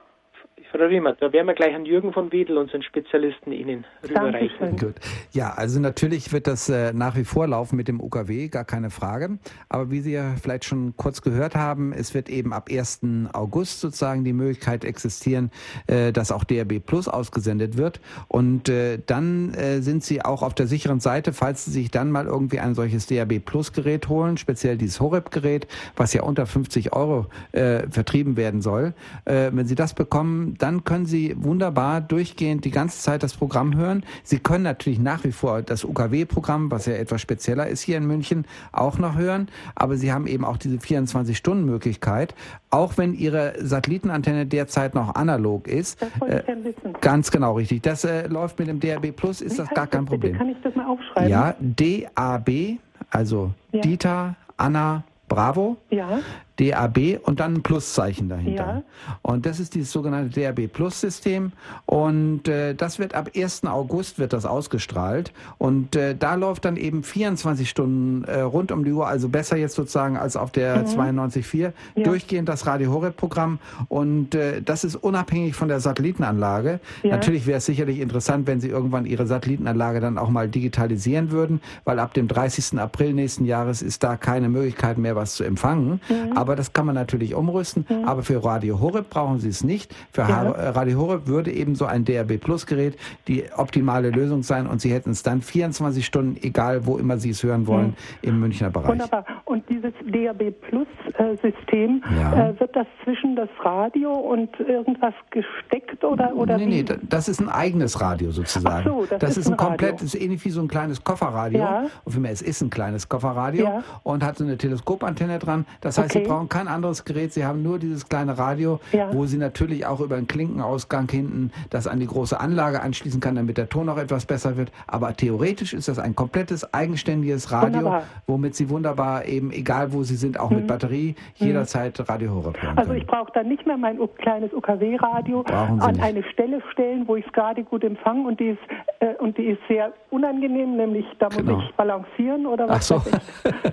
[0.76, 4.76] Frau Riemert, da werden wir gleich an Jürgen von Wedel, unseren Spezialisten, Ihnen rüberreichen.
[4.76, 4.96] Gut.
[5.32, 8.90] Ja, also natürlich wird das äh, nach wie vor laufen mit dem UKW, gar keine
[8.90, 9.38] Frage.
[9.70, 13.02] Aber wie Sie ja vielleicht schon kurz gehört haben, es wird eben ab 1.
[13.32, 15.50] August sozusagen die Möglichkeit existieren,
[15.88, 18.02] äh, dass auch DRB Plus ausgesendet wird.
[18.28, 22.12] Und äh, dann äh, sind Sie auch auf der sicheren Seite, falls Sie sich dann
[22.12, 26.92] mal irgendwie ein solches DRB Plus Gerät holen, speziell dieses Horeb-Gerät, was ja unter 50
[26.92, 28.94] Euro äh, vertrieben werden soll.
[29.24, 33.76] Äh, wenn Sie das bekommen, dann können Sie wunderbar durchgehend die ganze Zeit das Programm
[33.76, 34.04] hören.
[34.24, 38.08] Sie können natürlich nach wie vor das UKW-Programm, was ja etwas spezieller ist hier in
[38.08, 39.48] München, auch noch hören.
[39.76, 42.34] Aber Sie haben eben auch diese 24-Stunden-Möglichkeit,
[42.72, 46.02] auch wenn Ihre Satellitenantenne derzeit noch analog ist.
[46.02, 46.96] Das wollte ich äh, wissen.
[47.00, 47.84] Ganz genau richtig.
[47.84, 50.36] Das äh, läuft mit dem DAB Plus, ist Wie das gar kein das Problem.
[50.36, 51.30] Kann ich das mal aufschreiben?
[51.30, 52.80] Ja, DAB,
[53.12, 53.82] also ja.
[53.82, 55.78] Dieter, Anna, Bravo.
[55.90, 56.20] Ja.
[56.60, 58.66] DAB und dann ein Pluszeichen dahinter.
[58.66, 58.84] Ja.
[59.22, 61.52] Und das ist dieses sogenannte DAB Plus System
[61.86, 63.66] und äh, das wird ab 1.
[63.66, 68.86] August wird das ausgestrahlt und äh, da läuft dann eben 24 Stunden äh, rund um
[68.86, 70.86] die Uhr, also besser jetzt sozusagen als auf der mhm.
[70.86, 71.60] 92.4
[71.96, 72.04] ja.
[72.04, 76.80] durchgehend das Radio Horeb Programm und äh, das ist unabhängig von der Satellitenanlage.
[77.04, 77.12] Ja.
[77.12, 81.60] Natürlich wäre es sicherlich interessant, wenn Sie irgendwann Ihre Satellitenanlage dann auch mal digitalisieren würden,
[81.84, 82.80] weil ab dem 30.
[82.80, 86.00] April nächsten Jahres ist da keine Möglichkeit mehr was zu empfangen.
[86.08, 87.88] Mhm aber das kann man natürlich umrüsten.
[87.90, 88.06] Mhm.
[88.06, 89.96] Aber für Radio Horeb brauchen Sie es nicht.
[90.12, 90.52] Für ja.
[90.52, 94.94] Radio Horeb würde eben so ein DRB Plus Gerät die optimale Lösung sein und Sie
[94.94, 97.96] hätten es dann 24 Stunden, egal wo immer Sie es hören wollen, mhm.
[98.30, 98.90] im Münchner Bereich.
[98.90, 99.26] Wunderbar.
[99.46, 102.50] Und dieses DRB Plus äh, System, ja.
[102.50, 106.84] äh, wird das zwischen das Radio und irgendwas gesteckt oder, oder Nee, wie?
[106.84, 108.88] nee, das ist ein eigenes Radio sozusagen.
[108.88, 111.04] Ach so, das, das ist, ist ein, ein komplett, ist ähnlich wie so ein kleines
[111.04, 111.60] Kofferradio.
[111.60, 111.86] Ja.
[112.04, 113.84] Und vielmehr, es ist ein kleines Kofferradio ja.
[114.04, 115.66] und hat so eine Teleskopantenne dran.
[115.82, 116.24] Das heißt, okay.
[116.24, 119.14] Sie brauchen kein anderes Gerät, Sie haben nur dieses kleine Radio, ja.
[119.14, 123.36] wo Sie natürlich auch über einen Klinkenausgang hinten das an die große Anlage anschließen kann,
[123.36, 124.72] damit der Ton auch etwas besser wird.
[124.88, 128.04] Aber theoretisch ist das ein komplettes eigenständiges Radio, wunderbar.
[128.28, 130.58] womit Sie wunderbar eben, egal wo Sie sind, auch mhm.
[130.58, 131.48] mit Batterie, mhm.
[131.48, 136.04] jederzeit Radio Horeb hören Also ich brauche dann nicht mehr mein kleines UKW-Radio an nicht.
[136.04, 138.60] eine Stelle stellen, wo ich es gerade gut empfange und die ist,
[139.00, 141.60] äh, und die ist sehr unangenehm, nämlich da muss genau.
[141.60, 143.12] ich balancieren oder was Ach so.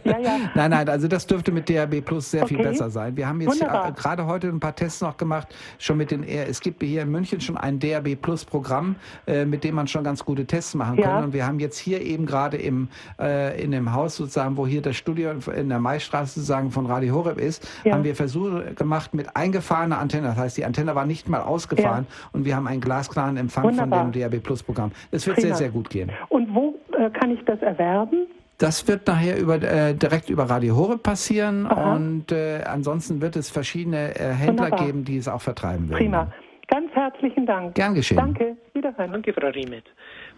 [0.05, 0.33] ja, ja.
[0.55, 2.52] Nein, nein, also das dürfte mit DRB Plus sehr okay.
[2.57, 3.17] Viel besser sein.
[3.17, 6.83] Wir haben jetzt gerade heute ein paar Tests noch gemacht, schon mit den, es gibt
[6.83, 10.47] hier in München schon ein DRB Plus Programm, äh, mit dem man schon ganz gute
[10.47, 11.05] Tests machen ja.
[11.05, 12.88] kann und wir haben jetzt hier eben gerade im,
[13.21, 17.15] äh, in dem Haus sozusagen, wo hier das Studio in der Maistraße sozusagen von Radio
[17.15, 17.95] Horeb ist, ja.
[17.95, 20.29] haben wir Versuche gemacht mit eingefahrener Antenne.
[20.29, 22.29] Das heißt, die Antenne war nicht mal ausgefahren ja.
[22.33, 24.05] und wir haben einen glasklaren Empfang Wunderbar.
[24.05, 24.93] von dem DAB Plus Programm.
[25.11, 25.49] Es wird Prima.
[25.49, 26.11] sehr, sehr gut gehen.
[26.29, 28.27] Und wo äh, kann ich das erwerben?
[28.62, 31.96] Das wird nachher über, äh, direkt über Radio Horeb passieren Aha.
[31.96, 34.87] und äh, ansonsten wird es verschiedene äh, Händler Wunderbar.
[34.87, 35.98] geben, die es auch vertreiben werden.
[35.98, 36.33] Prima.
[36.68, 37.75] Ganz herzlichen Dank.
[37.75, 38.18] Gern geschehen.
[38.18, 38.57] Danke.
[38.72, 39.11] Wiederhören.
[39.11, 39.85] Danke, Frau Riemet.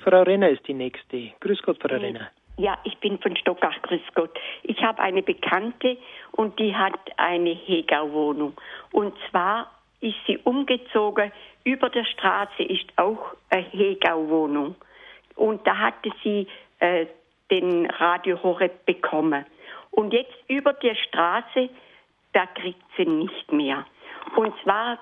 [0.02, 1.32] Frau Renner ist die nächste.
[1.40, 2.30] Grüß Gott, Frau Renner.
[2.56, 4.34] Ja, ich bin von Stockach, grüß Gott.
[4.62, 5.98] Ich habe eine Bekannte
[6.32, 8.54] und die hat eine Hegau-Wohnung.
[8.92, 11.30] Und zwar ist sie umgezogen.
[11.64, 14.76] Über der Straße ist auch eine Hegau-Wohnung.
[15.36, 16.46] Und da hatte sie
[16.78, 17.04] äh,
[17.50, 19.44] den Radio Horeb bekommen.
[19.90, 21.68] Und jetzt über der Straße,
[22.32, 23.86] da kriegt sie nicht mehr.
[24.36, 24.98] Und zwar,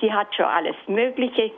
[0.00, 1.52] sie hat schon alles Mögliche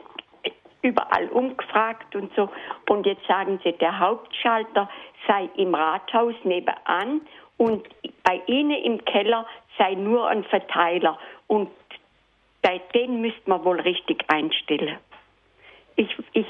[0.81, 2.49] überall umgefragt und so.
[2.89, 4.89] Und jetzt sagen sie, der Hauptschalter
[5.27, 7.21] sei im Rathaus nebenan
[7.57, 7.87] und
[8.23, 11.17] bei Ihnen im Keller sei nur ein Verteiler.
[11.47, 11.69] Und
[12.93, 14.97] den müsste man wohl richtig einstellen.
[15.95, 16.47] Ich, ich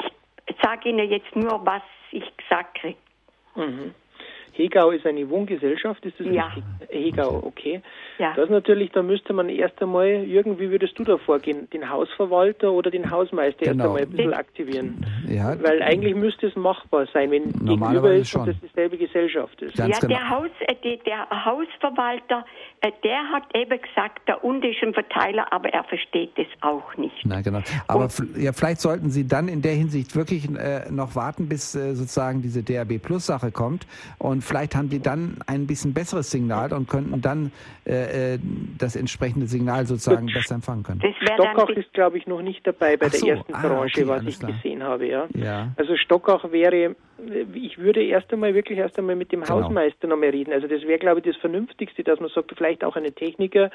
[0.62, 2.98] sage Ihnen jetzt nur, was ich gesagt kriege.
[3.58, 3.96] Mhm.
[4.56, 6.46] Hegau ist eine Wohngesellschaft, ist das ja.
[6.46, 6.64] richtig?
[6.90, 7.82] Hegau, okay.
[8.18, 8.34] Ja.
[8.36, 11.70] Das natürlich, da müsste man erst einmal, Jürgen, wie würdest du da vorgehen?
[11.72, 13.74] Den Hausverwalter oder den Hausmeister genau.
[13.74, 15.06] erst einmal ein bisschen aktivieren?
[15.28, 15.62] Ja.
[15.62, 18.42] Weil eigentlich müsste es machbar sein, wenn gegenüber ist schon.
[18.42, 19.76] und das dieselbe Gesellschaft ist.
[19.76, 20.20] Ganz ja, genau.
[20.20, 22.46] der, Haus, äh, der Hausverwalter,
[22.80, 26.96] äh, der hat eben gesagt, der unten ist ein Verteiler, aber er versteht es auch
[26.96, 27.16] nicht.
[27.26, 27.60] Na genau.
[27.88, 31.94] Aber ja, vielleicht sollten Sie dann in der Hinsicht wirklich äh, noch warten, bis äh,
[31.94, 33.86] sozusagen diese DRB Plus Sache kommt
[34.18, 37.52] und vielleicht haben die dann ein bisschen besseres Signal und könnten dann
[37.86, 38.40] äh, äh
[38.78, 41.02] das entsprechende Signal sozusagen besser empfangen können.
[41.22, 43.26] Stockach ist, glaube ich, noch nicht dabei bei so.
[43.26, 44.52] der ersten ah, Branche, okay, was ich klar.
[44.52, 45.08] gesehen habe.
[45.08, 45.28] Ja.
[45.34, 45.72] ja.
[45.78, 46.96] Also Stockach wäre
[47.54, 49.64] ich würde erst einmal wirklich erst einmal mit dem genau.
[49.64, 50.52] Hausmeister noch mal reden.
[50.52, 53.72] Also das wäre, glaube ich, das Vernünftigste, dass man sagt, vielleicht auch einen Techniker,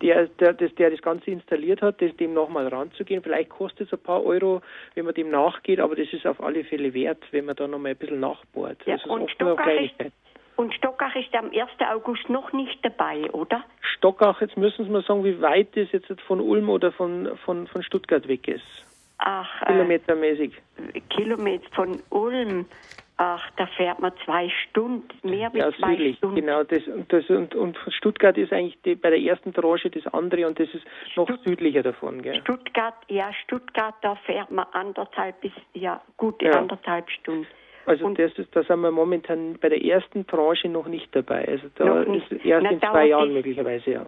[0.00, 3.22] der, der, das, der das Ganze installiert hat, das, dem nochmal ranzugehen.
[3.22, 4.62] Vielleicht kostet es ein paar Euro,
[4.94, 7.92] wenn man dem nachgeht, aber das ist auf alle Fälle wert, wenn man da nochmal
[7.92, 8.78] ein bisschen nachbohrt.
[8.84, 10.01] Ja, das ist und Stockach ist,
[10.56, 11.70] und Stockach ist am 1.
[11.92, 13.64] August noch nicht dabei, oder?
[13.80, 17.66] Stockach, jetzt müssen Sie mal sagen, wie weit das jetzt von Ulm oder von, von,
[17.66, 18.84] von Stuttgart weg ist.
[19.18, 20.52] Ach, äh, Kilometermäßig.
[20.94, 22.66] Äh, Kilometer von Ulm.
[23.16, 26.36] Ach, da fährt man zwei Stunden, mehr wie ja, zwei südlich, Stunden.
[26.36, 30.46] Genau, das, das, und, und Stuttgart ist eigentlich die, bei der ersten Tranche das andere
[30.46, 30.84] und das ist
[31.14, 32.22] noch Stutt südlicher davon.
[32.22, 32.40] Gell?
[32.40, 36.52] Stuttgart, ja, Stuttgart, da fährt man anderthalb bis, ja, gute ja.
[36.52, 37.46] anderthalb Stunden.
[37.86, 41.46] Also das ist, da sind wir momentan bei der ersten Tranche noch nicht dabei.
[41.48, 44.06] Also da ist erst Na, in zwei Jahren möglicherweise, ja.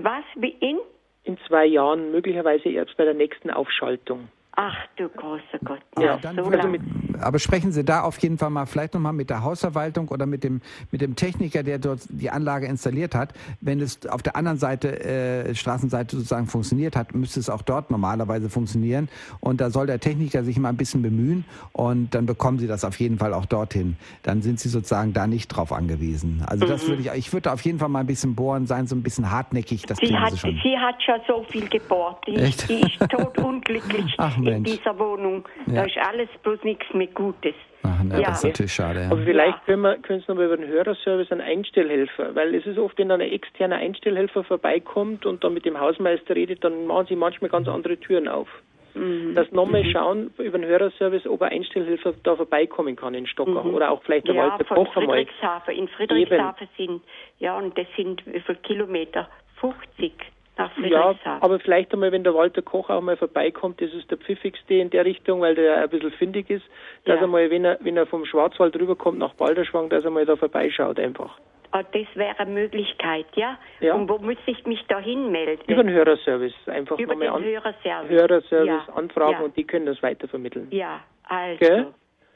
[0.00, 0.78] Was, wie in?
[1.24, 4.28] In zwei Jahren, möglicherweise erst bei der nächsten Aufschaltung.
[4.56, 5.80] Ach du großer Gott.
[5.98, 6.80] Ja, so also mit,
[7.20, 10.44] aber sprechen Sie da auf jeden Fall mal vielleicht nochmal mit der Hausverwaltung oder mit
[10.44, 13.32] dem, mit dem Techniker, der dort die Anlage installiert hat.
[13.60, 17.90] Wenn es auf der anderen Seite, äh, Straßenseite sozusagen funktioniert hat, müsste es auch dort
[17.90, 19.08] normalerweise funktionieren.
[19.40, 22.84] Und da soll der Techniker sich mal ein bisschen bemühen und dann bekommen Sie das
[22.84, 23.96] auf jeden Fall auch dorthin.
[24.22, 26.42] Dann sind Sie sozusagen da nicht drauf angewiesen.
[26.46, 26.70] Also mhm.
[26.70, 29.02] das würde ich, ich würde auf jeden Fall mal ein bisschen bohren, seien so ein
[29.02, 29.82] bisschen hartneckig.
[29.82, 30.60] Das sie, hat, Sie, schon.
[30.62, 32.26] sie hat schon so viel gebohrt.
[32.26, 32.68] Die, Echt?
[32.68, 34.14] die ist totunglücklich.
[34.18, 35.44] Ach, in dieser Wohnung.
[35.66, 35.74] Ja.
[35.74, 37.54] Da ist alles bloß nichts mehr Gutes.
[37.82, 38.28] Ach, ne, ja.
[38.28, 39.00] Das ist natürlich schade.
[39.00, 39.10] Ja.
[39.10, 42.66] Aber vielleicht können, wir, können Sie noch mal über den Hörerservice einen Einstellhelfer, weil es
[42.66, 46.86] ist oft, wenn dann ein externer Einstellhelfer vorbeikommt und dann mit dem Hausmeister redet, dann
[46.86, 48.48] machen sie manchmal ganz andere Türen auf.
[48.94, 49.34] Mhm.
[49.34, 49.90] Dass nochmal mhm.
[49.90, 53.74] schauen über den Hörerservice, ob eine Einstellhilfe da vorbeikommen kann in Stockach mhm.
[53.74, 55.18] oder auch vielleicht der ja, Walter Koch einmal.
[55.18, 55.74] Friedrichshafen.
[55.74, 57.02] In Friedrichshafen sind,
[57.38, 59.28] ja, und das sind wie viele Kilometer?
[59.60, 60.12] 50
[60.58, 61.20] nach Friedrichshafen.
[61.24, 64.74] Ja, aber vielleicht einmal, wenn der Walter Koch auch mal vorbeikommt, das ist der pfiffigste
[64.74, 66.64] in der Richtung, weil der ein bisschen findig ist,
[67.04, 67.22] dass Ja.
[67.22, 70.36] er mal, wenn er, wenn er vom Schwarzwald rüberkommt nach Balderschwang, dass er mal da
[70.36, 71.38] vorbeischaut einfach.
[71.72, 73.58] Ah, das wäre eine Möglichkeit, ja?
[73.80, 73.94] Ja.
[73.94, 75.64] Und wo muss ich mich da hinmelden?
[75.66, 77.44] Über den Hörerservice einfach Über nochmal den an.
[77.44, 78.10] Hörerservice.
[78.10, 78.94] Hörerservice Ja.
[78.94, 79.44] anfragen Ja.
[79.44, 80.68] und die können das weitervermitteln.
[80.70, 81.58] Ja, also.
[81.58, 81.86] Gell?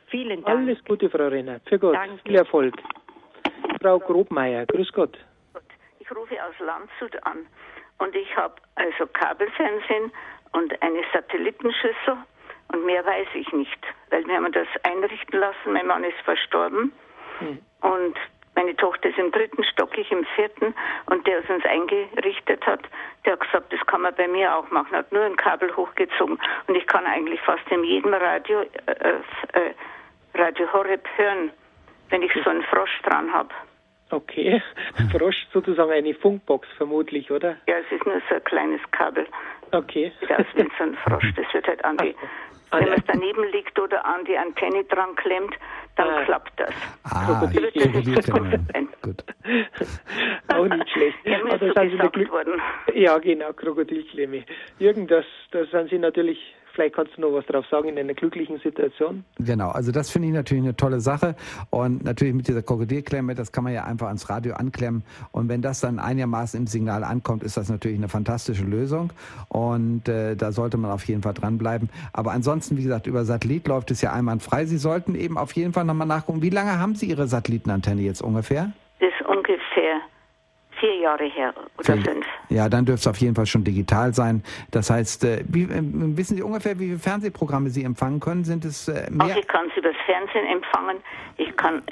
[0.08, 0.58] Vielen Dank.
[0.58, 1.60] Alles Gute, Frau Renner.
[1.66, 1.94] Für Gott.
[1.94, 2.18] Danke.
[2.26, 2.74] Viel Erfolg.
[3.80, 5.16] Frau Grobmeier, grüß Gott.
[6.00, 7.46] Ich rufe aus Landshut an
[8.00, 10.12] und ich habe also Kabelfernsehen
[10.52, 12.16] und eine Satellitenschüssel
[12.72, 13.78] und mehr weiß ich nicht,
[14.10, 15.72] weil wir haben das einrichten lassen.
[15.72, 16.92] Mein Mann ist verstorben.
[17.80, 18.16] Und
[18.54, 20.74] meine Tochter ist im dritten Stock, ich im vierten.
[21.06, 22.80] Und der, der uns eingerichtet hat,
[23.24, 26.38] der hat gesagt, das kann man bei mir auch machen, hat nur ein Kabel hochgezogen.
[26.66, 28.92] Und ich kann eigentlich fast in jedem Radio äh,
[29.52, 29.74] äh,
[30.34, 31.50] Radio Horeb hören,
[32.10, 33.50] wenn ich so einen Frosch dran habe.
[34.10, 34.60] Okay.
[35.12, 37.56] Frosch sozusagen eine Funkbox vermutlich, oder?
[37.66, 39.26] Ja, es ist nur so ein kleines Kabel.
[39.72, 40.12] Okay.
[40.20, 41.32] Sieht aus wie so ein Frosch.
[41.36, 42.14] Das wird halt an die,
[42.72, 45.54] wenn man es daneben liegt oder an die Antenne dran klemmt,
[45.96, 46.24] dann Ah.
[46.24, 46.74] klappt das.
[47.04, 47.84] Ah, Krokodil- Das
[48.24, 48.66] ist Krokodilklemme.
[48.74, 49.24] ein- Gut.
[50.48, 51.18] Auch nicht schlecht.
[51.24, 52.60] Ja, ist Also so sind Sie Glück worden.
[52.94, 54.44] Ja, genau, Krokodilklemme.
[54.78, 56.38] Jürgen, das, da sind Sie natürlich,
[56.80, 59.22] vielleicht kannst du noch was drauf sagen, in einer glücklichen Situation.
[59.38, 61.36] Genau, also das finde ich natürlich eine tolle Sache.
[61.68, 65.04] Und natürlich mit dieser Krokodilklemme, das kann man ja einfach ans Radio anklemmen.
[65.30, 69.12] Und wenn das dann einigermaßen im Signal ankommt, ist das natürlich eine fantastische Lösung.
[69.48, 71.90] Und äh, da sollte man auf jeden Fall dranbleiben.
[72.14, 74.64] Aber ansonsten, wie gesagt, über Satellit läuft es ja einwandfrei.
[74.64, 76.40] Sie sollten eben auf jeden Fall nochmal nachgucken.
[76.40, 78.72] Wie lange haben Sie Ihre Satellitenantenne jetzt ungefähr?
[79.00, 80.00] Das ist ungefähr
[80.80, 82.26] vier Jahre her oder Vier- fünf.
[82.48, 84.42] Ja, dann dürfte es auf jeden Fall schon digital sein.
[84.72, 85.80] Das heißt, äh, wie, äh,
[86.16, 88.44] wissen Sie ungefähr, wie viele Fernsehprogramme Sie empfangen können?
[88.44, 89.26] Sind es äh, mehr?
[89.28, 90.96] Also ich kann es übers Fernsehen empfangen.
[91.36, 91.82] Ich kann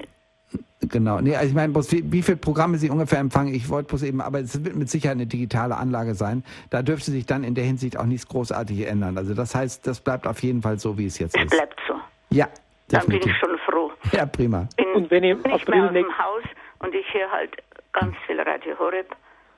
[0.81, 3.89] Genau, nee, also ich meine, bloß wie, wie viele Programme Sie ungefähr empfangen, ich wollte
[3.89, 6.45] bloß eben, aber es wird mit Sicherheit eine digitale Anlage sein.
[6.71, 9.19] Da dürfte sich dann in der Hinsicht auch nichts großartig ändern.
[9.19, 11.51] Also das heißt, das bleibt auf jeden Fall so, wie es jetzt es ist.
[11.51, 11.95] bleibt so.
[12.31, 12.47] Ja,
[12.89, 13.33] Dann bin definitiv.
[13.33, 13.91] ich schon froh.
[14.13, 14.69] Ja, prima.
[14.77, 16.43] Bin Und wenn im nicht mehr aus dem Haus
[16.79, 17.57] und ich höre halt
[17.93, 19.15] ganz viel Radio Horeb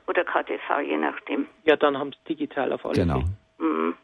[0.07, 1.47] oder KTV, je nachdem.
[1.65, 3.23] Ja, dann haben Sie digital auf alle Genau.
[3.59, 3.95] Mhm.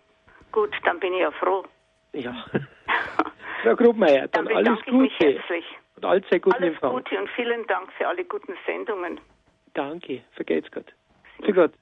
[0.52, 1.64] Gut, dann bin ich ja froh.
[2.12, 2.34] Ja.
[3.62, 5.64] Frau Grobmeier, Dann dann alles bedanke ich mich Gute herzlich.
[5.96, 6.92] und allzeit guten Alles Empfang.
[6.92, 9.20] Gute und vielen Dank für alle guten Sendungen.
[9.74, 10.86] Danke, vergeht's Gott.
[11.44, 11.72] Für Gott.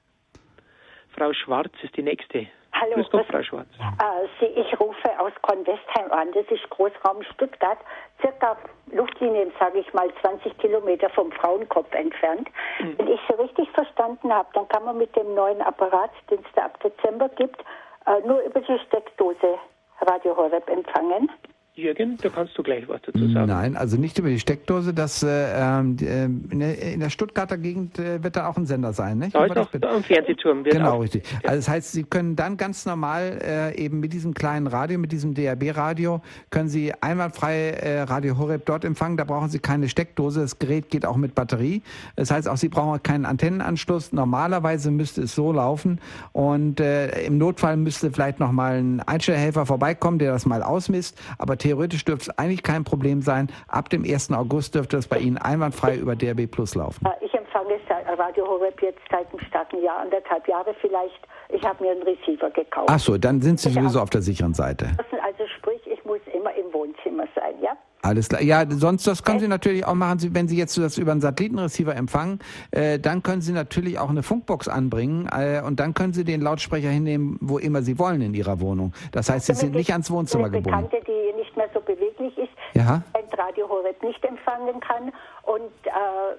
[1.15, 2.47] Frau Schwarz ist die nächste.
[2.79, 3.67] Hallo, Grüß Gott, Frau Schwarz.
[3.79, 6.31] Äh, ich rufe aus Kornwestheim an.
[6.33, 7.77] Das ist Großraum Stuttgart,
[8.19, 8.57] circa
[8.91, 12.49] Luftlinien, sage ich mal, 20 Kilometer vom Frauenkopf entfernt.
[12.79, 12.97] Mhm.
[12.97, 16.51] Wenn ich Sie richtig verstanden habe, dann kann man mit dem neuen Apparat, den es
[16.55, 17.61] da ab Dezember gibt,
[18.07, 19.57] äh, nur über die Steckdose
[20.01, 21.31] Radio Horeb empfangen.
[21.77, 23.47] Jürgen, da kannst du gleich was dazu sagen.
[23.47, 24.93] Nein, also nicht über die Steckdose.
[24.93, 28.65] Das äh, ähm, ähm, in, der, in der Stuttgarter Gegend äh, wird da auch ein
[28.65, 29.35] Sender sein, nicht?
[29.35, 30.63] Da ist auch am Fernsehturm.
[30.63, 31.23] Wird Genau, auch, richtig.
[31.43, 35.11] Also das heißt, Sie können dann ganz normal äh, eben mit diesem kleinen Radio, mit
[35.11, 39.17] diesem DAB-Radio, können Sie einwandfrei äh, Radio Horeb dort empfangen.
[39.17, 40.39] Da brauchen Sie keine Steckdose.
[40.39, 41.81] Das Gerät geht auch mit Batterie.
[42.15, 44.13] Das heißt, auch Sie brauchen keinen Antennenanschluss.
[44.13, 45.99] Normalerweise müsste es so laufen
[46.31, 51.21] und äh, im Notfall müsste vielleicht noch mal ein Einstellhelfer vorbeikommen, der das mal ausmisst.
[51.37, 53.47] Aber theoretisch dürfte es eigentlich kein Problem sein.
[53.67, 54.31] Ab dem 1.
[54.33, 57.03] August dürfte es bei Ihnen einwandfrei über DAB Plus laufen.
[57.05, 61.19] Äh, ich empfange seit- Radio Horeb jetzt seit einem starken Jahr, anderthalb Jahre vielleicht.
[61.49, 62.87] Ich habe mir einen Receiver gekauft.
[62.89, 64.89] Ach so, dann sind Sie sowieso auf der sicheren Seite.
[65.23, 67.71] Also sprich, ich muss immer im Wohnzimmer sein, ja?
[68.03, 68.41] Alles klar.
[68.41, 71.95] Ja, sonst das können Sie natürlich auch machen, wenn Sie jetzt das über einen Satellitenreceiver
[71.95, 72.39] empfangen,
[72.71, 76.41] äh, dann können Sie natürlich auch eine Funkbox anbringen äh, und dann können Sie den
[76.41, 78.93] Lautsprecher hinnehmen, wo immer Sie wollen in Ihrer Wohnung.
[79.11, 80.87] Das heißt, Sie sind nicht ans Wohnzimmer gebunden.
[80.87, 83.01] Bekannte, die nicht mehr so beweglich ist, Ja.
[83.13, 85.11] ein Radio Horeb nicht empfangen kann.
[85.43, 86.35] Und äh,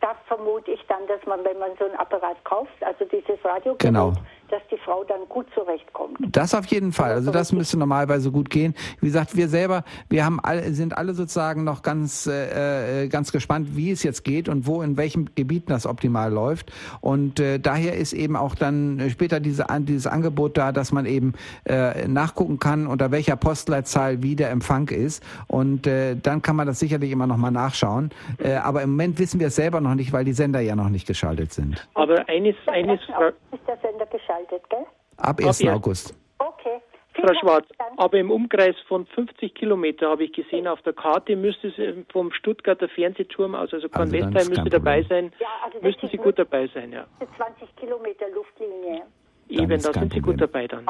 [0.00, 3.78] da vermute ich dann, dass man, wenn man so ein Apparat kauft, also dieses Radiogerät,
[3.80, 4.12] Genau.
[4.52, 6.18] Dass die Frau dann gut zurechtkommt.
[6.20, 7.12] Das auf jeden Fall.
[7.12, 8.74] Also das müsste normalerweise gut gehen.
[9.00, 13.32] Wie gesagt, wir selber, wir haben alle, sind alle sozusagen noch ganz, äh, äh, ganz
[13.32, 16.72] gespannt, wie es jetzt geht und wo in welchem Gebiet das optimal läuft.
[17.00, 21.32] Und äh, daher ist eben auch dann später diese, dieses Angebot da, dass man eben
[21.64, 25.24] äh, nachgucken kann, unter welcher Postleitzahl wie der Empfang ist.
[25.48, 28.10] Und äh, dann kann man das sicherlich immer noch mal nachschauen.
[28.38, 30.90] Äh, aber im Moment wissen wir es selber noch nicht, weil die Sender ja noch
[30.90, 31.88] nicht geschaltet sind.
[31.94, 33.00] Aber eines, eines 1.
[33.06, 34.86] Frau, August ist der Sender geschaltet, gell?
[35.16, 35.46] Ab Ab 1.
[35.60, 36.14] erst- August.
[36.38, 36.80] Okay.
[37.14, 37.90] Vielen Frau Schwarz, Dank.
[37.98, 41.92] aber im Umkreis von 50 Kilometer habe ich gesehen auf der Karte, müsste es äh,
[42.10, 46.08] vom Stuttgarter Fernsehturm aus, also Also Kornwestheim kein müsste dabei sein, Ja, also das müssten
[46.08, 47.04] Sie gut dabei sein, ja.
[47.36, 49.02] 20 Kilometer Luftlinie.
[49.50, 50.10] Eben, da sind Problem.
[50.10, 50.86] Sie gut dabei dann.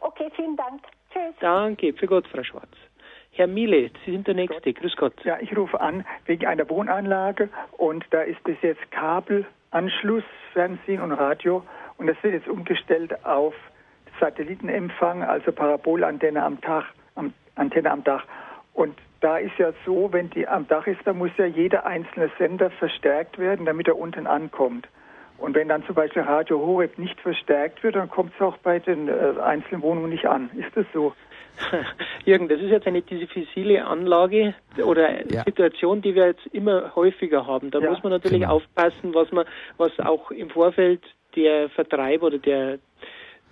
[0.00, 0.80] Okay, vielen Dank.
[1.12, 1.34] Tschüss.
[1.40, 2.70] Danke, für Gott, Frau Schwarz.
[3.32, 4.72] Herr Miele, Sie sind der Nächste.
[4.72, 5.12] Grüß Gott.
[5.24, 10.24] Ja, ich rufe an wegen einer Wohnanlage und da ist bis jetzt Kabelanschluss,
[10.54, 11.62] Fernsehen und Radio
[11.98, 13.54] und das wird jetzt umgestellt auf
[14.20, 18.24] Satellitenempfang, also Parabolantenne am Dach, am, Antenne am Dach.
[18.72, 22.30] Und da ist ja so, wenn die am Dach ist, da muss ja jeder einzelne
[22.38, 24.88] Sender verstärkt werden, damit er unten ankommt.
[25.38, 28.80] Und wenn dann zum Beispiel Radio Horeb nicht verstärkt wird, dann kommt es auch bei
[28.80, 30.50] den äh, einzelnen Wohnungen nicht an.
[30.56, 31.12] Ist das so?
[32.24, 35.42] Jürgen, das ist jetzt eine diffizile Anlage oder ja.
[35.44, 37.70] Situation, die wir jetzt immer häufiger haben.
[37.70, 38.56] Da ja, muss man natürlich genau.
[38.56, 39.44] aufpassen, was man,
[39.76, 41.02] was auch im Vorfeld
[41.38, 42.78] der Vertreiber oder der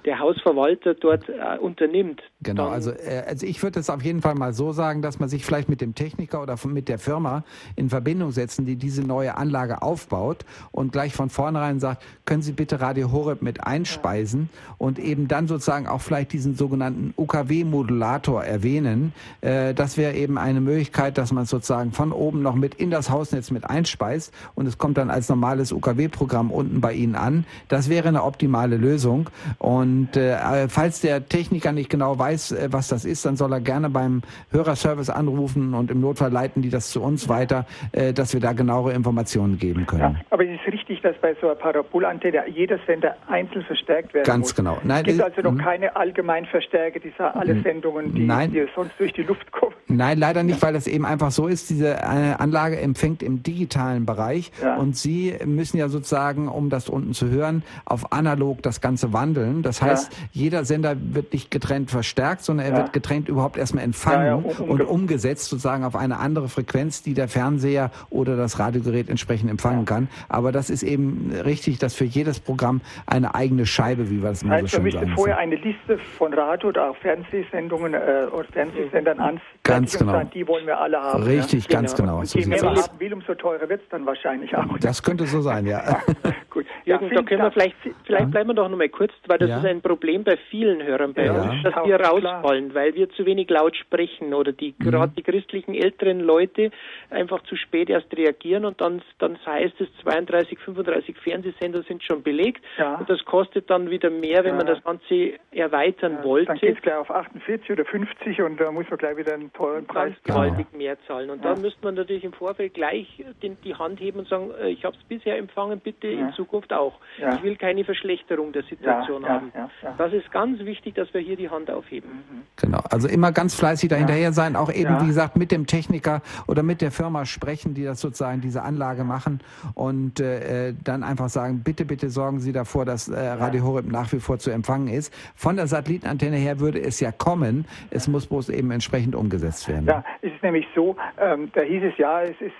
[0.07, 2.23] der Hausverwalter dort äh, unternimmt.
[2.41, 5.29] Genau, also, äh, also ich würde es auf jeden Fall mal so sagen, dass man
[5.29, 7.45] sich vielleicht mit dem Techniker oder mit der Firma
[7.75, 12.53] in Verbindung setzen, die diese neue Anlage aufbaut und gleich von vornherein sagt, können Sie
[12.53, 14.75] bitte Radio Horeb mit einspeisen ja.
[14.79, 19.13] und eben dann sozusagen auch vielleicht diesen sogenannten UKW-Modulator erwähnen.
[19.41, 23.11] Äh, das wäre eben eine Möglichkeit, dass man sozusagen von oben noch mit in das
[23.11, 27.45] Hausnetz mit einspeist und es kommt dann als normales UKW-Programm unten bei Ihnen an.
[27.67, 29.29] Das wäre eine optimale Lösung
[29.59, 33.51] und und äh, falls der Techniker nicht genau weiß, äh, was das ist, dann soll
[33.53, 34.21] er gerne beim
[34.51, 38.53] Hörerservice anrufen und im Notfall leiten die das zu uns weiter, äh, dass wir da
[38.53, 40.01] genauere Informationen geben können.
[40.01, 44.27] Ja, aber es ist richtig, dass bei so einer Parabolantenne jeder Sender einzeln verstärkt werden
[44.27, 44.55] Ganz muss.
[44.55, 44.77] genau.
[44.85, 45.59] Nein, es gibt also noch hm.
[45.59, 47.57] keine Allgemeinverstärker dieser alle.
[47.63, 49.75] Sendungen, die, die sonst durch die Luft kommen.
[49.89, 51.71] Nein, leider nicht, weil das eben einfach so ist.
[51.71, 54.77] Diese äh, Anlage empfängt im digitalen Bereich ja.
[54.77, 59.63] und Sie müssen ja sozusagen, um das unten zu hören, auf analog das Ganze wandeln.
[59.63, 59.99] Das heißt, ja.
[60.32, 64.82] jeder Sender wird nicht getrennt verstärkt, sondern er wird getrennt überhaupt erstmal empfangen um, und
[64.82, 70.09] umgesetzt sozusagen auf eine andere Frequenz, die der Fernseher oder das Radiogerät entsprechend empfangen kann.
[70.28, 74.43] Aber das ist eben richtig, dass für jedes Programm eine eigene Scheibe, wie wir das
[74.43, 75.12] immer heißt, so schön sagen.
[75.14, 80.12] Vorher eine Liste von Radio- oder auch Fernsehsendungen äh, oder Fernsehsendern an Ganz genau.
[80.12, 81.22] Sagen, die wollen wir alle haben.
[81.24, 81.80] Richtig, ja?
[81.80, 82.07] ganz genau.
[82.07, 82.20] genau.
[82.20, 84.78] Und je mehr man haben will, umso teurer wird es dann wahrscheinlich auch.
[84.78, 86.01] Das könnte so sein, ja.
[86.51, 86.66] Gut.
[86.87, 89.59] Ja, da können wir vielleicht, vielleicht bleiben wir doch noch mal kurz, weil das ja.
[89.59, 91.32] ist ein Problem bei vielen Hörern bei ja.
[91.32, 94.84] uns, dass wir rausfallen, weil wir zu wenig laut sprechen oder die mhm.
[94.84, 96.70] gerade die christlichen älteren Leute
[97.11, 102.22] einfach zu spät erst reagieren und dann, dann heißt es 32, 35 Fernsehsender sind schon
[102.22, 102.62] belegt
[102.99, 106.47] und das kostet dann wieder mehr, wenn man das Ganze erweitern wollte.
[106.47, 109.53] Dann geht es gleich auf 48 oder 50 und da muss man gleich wieder einen
[109.53, 111.30] teuren Preis gewaltig mehr zahlen.
[111.30, 111.53] Und ja.
[111.53, 114.84] dann müsste man natürlich im Vorfeld gleich den, die Hand heben und sagen, äh, ich
[114.84, 116.28] habe es bisher empfangen, bitte ja.
[116.28, 116.95] in Zukunft auch.
[117.18, 117.35] Ja.
[117.35, 119.53] Ich will keine Verschlechterung der Situation haben.
[119.99, 122.11] Das ist ganz wichtig, dass wir hier die Hand aufheben.
[122.11, 122.43] Mhm.
[122.57, 126.62] Genau, also immer ganz fleißig dahinterher sein, auch eben, wie gesagt, mit dem Techniker oder
[126.62, 129.41] mit der Firma sprechen, die das sozusagen diese Anlage machen
[129.74, 134.12] und äh, dann einfach sagen, bitte, bitte sorgen Sie davor, dass äh, Radio Horeb nach
[134.12, 135.12] wie vor zu empfangen ist.
[135.35, 139.87] Von der Satellitenantenne her würde es ja kommen, es muss bloß eben entsprechend umgesetzt werden.
[139.87, 142.53] Ja, es ist nämlich so, ähm, da hieß es ja, es ist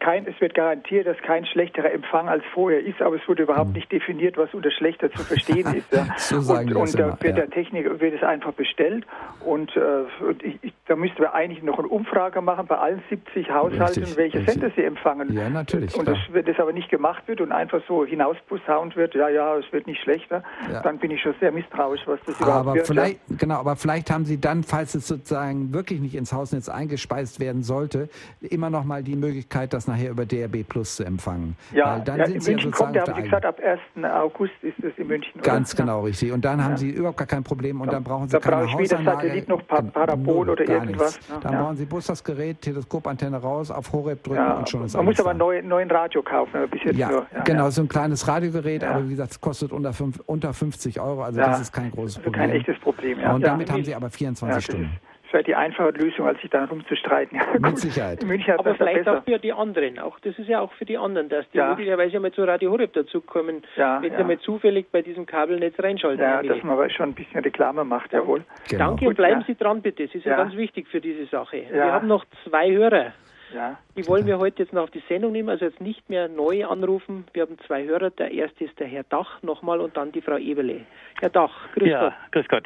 [0.00, 3.68] kein, es wird garantiert, dass kein schlechterer Empfang als vorher ist, aber es wurde überhaupt
[3.68, 3.74] hm.
[3.74, 5.92] nicht definiert, was unter schlechter zu verstehen ist.
[5.92, 6.06] Ja.
[6.16, 7.44] so sagen und, und da wird ja.
[7.44, 9.06] der Techniker wird es einfach bestellt
[9.44, 10.04] und, äh,
[10.42, 14.16] ich, ich, da müsste man eigentlich noch eine Umfrage machen bei allen 70 Haushalten, richtig,
[14.16, 14.54] welche richtig.
[14.54, 15.32] Sender sie empfangen.
[15.32, 15.94] Ja, natürlich.
[15.94, 19.56] Und das, wenn das aber nicht gemacht wird und einfach so hinausposaunt wird, ja, ja,
[19.56, 20.42] es wird nicht schlechter,
[20.72, 20.82] ja.
[20.82, 22.86] dann bin ich schon sehr misstrauisch, was das aber überhaupt wird.
[22.86, 27.40] Vielleicht, genau, aber vielleicht haben Sie dann, falls es sozusagen wirklich nicht ins Hausnetz eingespeist
[27.40, 28.08] werden sollte,
[28.40, 31.56] immer noch mal die Möglichkeit, Möglichkeit, das nachher über DRB Plus zu empfangen.
[31.72, 34.04] Ja, ja in München kommt, da haben Sie gesagt, ab 1.
[34.04, 35.42] August ist es in München.
[35.42, 35.82] Ganz oder?
[35.82, 36.32] genau, richtig.
[36.32, 36.64] Und dann ja.
[36.64, 39.04] haben Sie überhaupt gar kein Problem und dann brauchen Sie da keine brauche ich weder
[39.04, 41.16] Satellit noch Parabol oder irgendwas.
[41.28, 41.36] Ne?
[41.42, 41.62] Dann ja.
[41.62, 44.54] brauchen Sie bloß das Gerät, Teleskopantenne raus, auf Horeb drücken ja.
[44.54, 46.68] und schon ist Man muss aber einen neuen, neuen Radio kaufen.
[46.70, 47.26] Bis jetzt ja, nur.
[47.44, 51.22] genau, so ein kleines Radiogerät, aber wie gesagt, es kostet unter, fünf, unter 50 Euro,
[51.22, 52.40] also das ist kein großes Problem.
[52.40, 53.34] Also kein echtes Problem, ja.
[53.34, 54.98] Und damit haben Sie aber 24 Stunden
[55.36, 57.38] wäre die einfache Lösung, als sich dann rumzustreiten.
[57.60, 58.24] Mit Sicherheit.
[58.58, 59.18] Aber vielleicht besser.
[59.18, 59.98] auch für die anderen.
[59.98, 61.68] Auch das ist ja auch für die anderen, dass die ja.
[61.68, 64.18] möglicherweise mal zu Radio Horeb dazukommen, ja, wenn ja.
[64.18, 66.22] sie mal zufällig bei diesem Kabelnetz reinschalten.
[66.22, 68.44] Ja, dass man aber schon ein bisschen Reklame macht, jawohl.
[68.68, 68.86] Genau.
[68.86, 70.06] Danke und bleiben Sie dran, bitte.
[70.06, 70.36] Sie sind ja.
[70.36, 71.64] ganz wichtig für diese Sache.
[71.70, 73.12] Wir haben noch zwei Hörer.
[73.54, 73.78] Ja.
[73.96, 76.66] Die wollen wir heute jetzt noch auf die Sendung nehmen, also jetzt nicht mehr neu
[76.66, 77.26] anrufen.
[77.32, 78.10] Wir haben zwei Hörer.
[78.10, 80.80] Der erste ist der Herr Dach nochmal und dann die Frau Eberle.
[81.20, 82.14] Herr Dach, grüß ja, Gott.
[82.32, 82.64] Grüß Gott.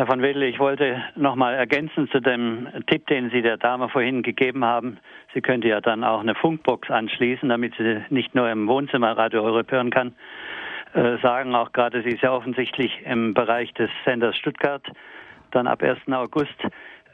[0.00, 3.90] Herr van Wedel, ich wollte noch mal ergänzen zu dem Tipp, den Sie der Dame
[3.90, 4.96] vorhin gegeben haben.
[5.34, 9.42] Sie könnte ja dann auch eine Funkbox anschließen, damit sie nicht nur im Wohnzimmer Radio
[9.42, 10.14] Europe hören kann.
[10.94, 14.82] Äh, sagen auch gerade, sie ist ja offensichtlich im Bereich des Senders Stuttgart.
[15.50, 15.98] Dann ab 1.
[16.10, 16.56] August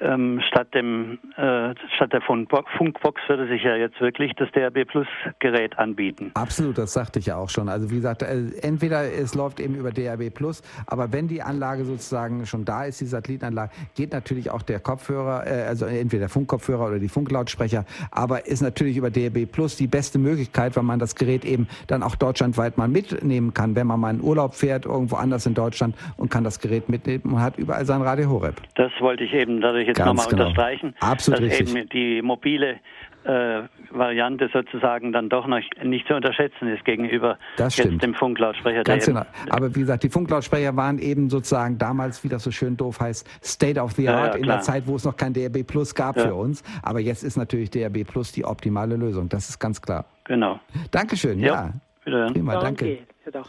[0.00, 5.06] ähm, statt, dem, äh, statt der Funkbox würde sich ja jetzt wirklich das DAB Plus
[5.38, 6.30] Gerät anbieten.
[6.34, 7.68] Absolut, das sagte ich ja auch schon.
[7.68, 11.84] Also wie gesagt, äh, entweder es läuft eben über DAB Plus, aber wenn die Anlage
[11.84, 16.28] sozusagen schon da ist, die Satellitenanlage, geht natürlich auch der Kopfhörer, äh, also entweder der
[16.28, 20.98] Funkkopfhörer oder die Funklautsprecher, aber ist natürlich über DAB Plus die beste Möglichkeit, weil man
[20.98, 24.84] das Gerät eben dann auch deutschlandweit mal mitnehmen kann, wenn man mal in Urlaub fährt,
[24.86, 28.60] irgendwo anders in Deutschland und kann das Gerät mitnehmen und hat überall sein Radio Horeb.
[28.74, 30.46] Das wollte ich eben dadurch ich jetzt nochmal genau.
[30.46, 31.76] unterstreichen, Absolut dass richtig.
[31.76, 32.80] eben die mobile
[33.24, 38.84] äh, Variante sozusagen dann doch noch nicht zu unterschätzen ist gegenüber das jetzt dem Funklautsprecher.
[38.84, 39.22] Ganz genau.
[39.48, 43.28] Aber wie gesagt, die Funklautsprecher waren eben sozusagen damals, wie das so schön doof heißt,
[43.44, 45.94] State of the Art ja, ja, in der Zeit, wo es noch kein DRB Plus
[45.94, 46.28] gab ja.
[46.28, 46.62] für uns.
[46.82, 49.28] Aber jetzt ist natürlich DRB Plus die optimale Lösung.
[49.28, 50.04] Das ist ganz klar.
[50.24, 50.60] Genau.
[50.90, 51.40] Dankeschön.
[51.40, 51.72] Ja.
[52.06, 52.26] ja.
[52.30, 52.98] Prima, danke.
[53.24, 53.48] danke.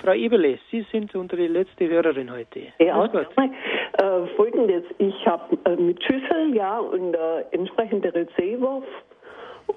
[0.00, 2.60] Frau Eberle, Sie sind unsere letzte Hörerin heute.
[2.78, 8.82] Ja, äh, Folgendes, ich habe äh, mit Schüssel, ja, und äh, entsprechende Receiver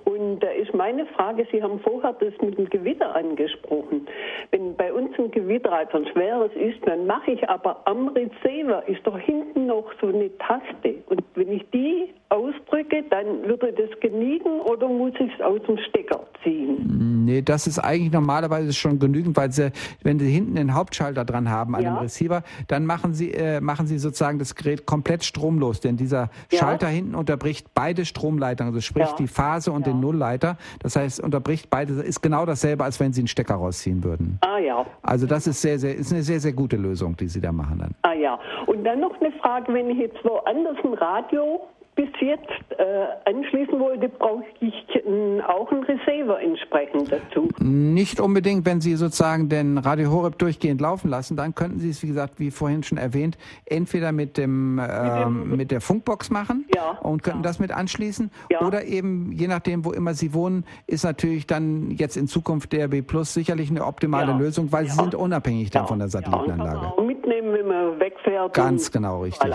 [0.05, 4.07] und da ist meine Frage, Sie haben vorher das mit dem Gewitter angesprochen.
[4.51, 8.87] Wenn bei uns ein Gewitter also ein schweres ist, dann mache ich aber am Receiver
[8.87, 10.95] ist doch hinten noch so eine Taste.
[11.07, 15.77] Und wenn ich die ausdrücke, dann würde das genügen oder muss ich es aus dem
[15.77, 17.25] Stecker ziehen?
[17.25, 19.71] Nee, das ist eigentlich normalerweise schon genügend, weil sie,
[20.01, 21.93] wenn Sie hinten den Hauptschalter dran haben an ja.
[21.93, 26.29] dem Receiver, dann machen Sie, äh, machen Sie sozusagen das Gerät komplett stromlos, denn dieser
[26.51, 26.59] ja.
[26.59, 29.15] Schalter hinten unterbricht beide Stromleitungen, also sprich ja.
[29.17, 30.57] die Phase und den Nullleiter.
[30.81, 34.39] Das heißt, unterbricht beide, ist genau dasselbe, als wenn Sie einen Stecker rausziehen würden.
[34.41, 34.85] Ah ja.
[35.01, 37.79] Also das ist sehr, sehr, ist eine sehr, sehr gute Lösung, die Sie da machen
[37.79, 37.95] dann.
[38.03, 38.39] Ah ja.
[38.67, 41.61] Und dann noch eine Frage, wenn ich jetzt woanders ein Radio
[41.95, 47.49] bis jetzt äh, anschließen wollte, brauche ich äh, auch einen Receiver entsprechend dazu.
[47.59, 52.01] Nicht unbedingt, wenn Sie sozusagen den Radio Horeb durchgehend laufen lassen, dann könnten Sie es,
[52.01, 56.91] wie gesagt, wie vorhin schon erwähnt, entweder mit dem, äh, mit, der Funkbox machen ja,
[57.01, 57.43] und könnten ja.
[57.43, 58.61] das mit anschließen ja.
[58.61, 63.05] oder eben, je nachdem, wo immer Sie wohnen, ist natürlich dann jetzt in Zukunft DRB
[63.05, 66.81] Plus sicherlich eine optimale Lösung, weil Sie sind unabhängig dann von der Satellitenanlage.
[66.81, 68.53] Ja, auch mitnehmen, wenn man wegfährt.
[68.53, 69.51] Ganz genau, richtig.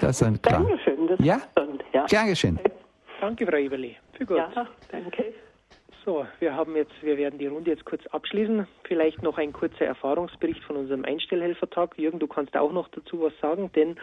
[0.00, 0.62] Das ist klar.
[0.62, 0.97] Dankeschön.
[1.08, 1.40] Das ja?
[1.56, 2.06] Und, ja.
[2.06, 2.58] Gern geschehen.
[3.20, 3.96] Danke, Frau Eberle.
[4.12, 4.36] Für gut.
[4.36, 5.34] Ja, danke.
[6.04, 8.66] So, wir haben jetzt, wir werden die Runde jetzt kurz abschließen.
[8.84, 11.98] Vielleicht noch ein kurzer Erfahrungsbericht von unserem Einstellhelfertag.
[11.98, 13.96] Jürgen, du kannst auch noch dazu was sagen, denn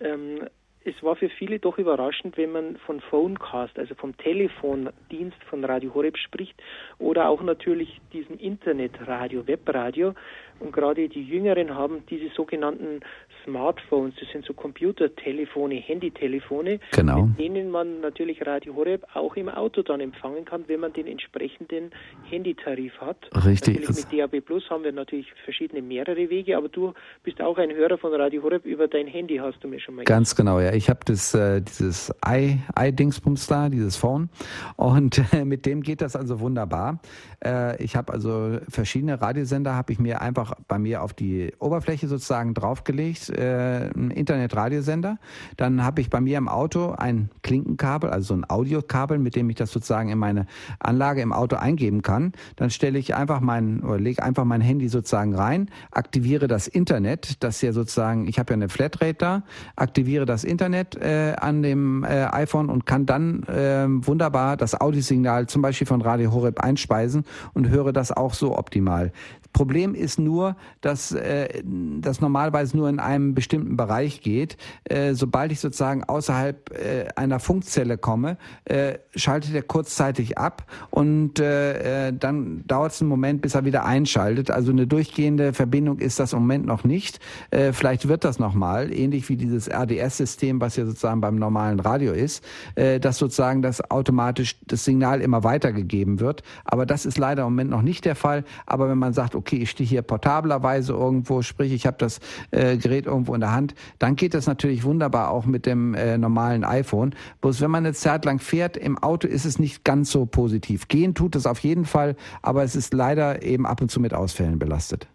[0.00, 0.48] ähm,
[0.84, 5.92] es war für viele doch überraschend, wenn man von Phonecast, also vom Telefondienst von Radio
[5.94, 6.60] Horeb spricht
[6.98, 10.14] oder auch natürlich diesem Internetradio, Webradio.
[10.60, 13.00] Und gerade die Jüngeren haben diese sogenannten
[13.44, 17.26] Smartphones, das sind so Computertelefone, Handytelefone, genau.
[17.26, 21.06] mit denen man natürlich Radio Horeb auch im Auto dann empfangen kann, wenn man den
[21.06, 21.90] entsprechenden
[22.24, 23.28] Handytarif hat.
[23.44, 23.80] Richtig.
[23.80, 27.70] Natürlich mit DAB Plus haben wir natürlich verschiedene mehrere Wege, aber du bist auch ein
[27.70, 30.46] Hörer von Radio Horeb über dein Handy, hast du mir schon mal Ganz gesagt.
[30.46, 30.72] genau, ja.
[30.72, 34.28] Ich habe das äh, dieses i-Dingsbums da, dieses Phone
[34.76, 37.00] und äh, mit dem geht das also wunderbar.
[37.44, 42.08] Äh, ich habe also verschiedene Radiosender habe ich mir einfach bei mir auf die Oberfläche
[42.08, 45.18] sozusagen draufgelegt äh, einen Internetradiosender.
[45.56, 49.48] Dann habe ich bei mir im Auto ein Klinkenkabel, also so ein Audiokabel, mit dem
[49.50, 50.46] ich das sozusagen in meine
[50.78, 52.32] Anlage im Auto eingeben kann.
[52.56, 57.42] Dann stelle ich einfach mein oder lege einfach mein Handy sozusagen rein, aktiviere das Internet,
[57.42, 59.42] das ja sozusagen, ich habe ja eine Flatrate da,
[59.76, 65.46] aktiviere das Internet äh, an dem äh, iPhone und kann dann äh, wunderbar das Audiosignal
[65.46, 67.24] zum Beispiel von Radio Horeb einspeisen
[67.54, 69.12] und höre das auch so optimal.
[69.52, 71.62] Problem ist nur, dass äh,
[72.00, 74.56] das normalerweise nur in einem bestimmten Bereich geht.
[74.84, 81.40] Äh, sobald ich sozusagen außerhalb äh, einer Funkzelle komme, äh, schaltet er kurzzeitig ab und
[81.40, 84.50] äh, äh, dann dauert es einen Moment, bis er wieder einschaltet.
[84.50, 87.18] Also eine durchgehende Verbindung ist das im Moment noch nicht.
[87.50, 92.12] Äh, vielleicht wird das nochmal, ähnlich wie dieses RDS-System, was ja sozusagen beim normalen Radio
[92.12, 92.44] ist,
[92.74, 96.42] äh, dass sozusagen das automatisch das Signal immer weitergegeben wird.
[96.64, 98.44] Aber das ist leider im Moment noch nicht der Fall.
[98.66, 102.20] Aber wenn man sagt, okay, ich stehe hier portablerweise irgendwo, sprich, ich habe das
[102.50, 106.18] äh, Gerät irgendwo in der Hand, dann geht das natürlich wunderbar auch mit dem äh,
[106.18, 107.14] normalen iPhone.
[107.40, 110.88] Bloß wenn man eine Zeit lang fährt, im Auto ist es nicht ganz so positiv.
[110.88, 114.12] Gehen tut es auf jeden Fall, aber es ist leider eben ab und zu mit
[114.12, 115.08] Ausfällen belastet.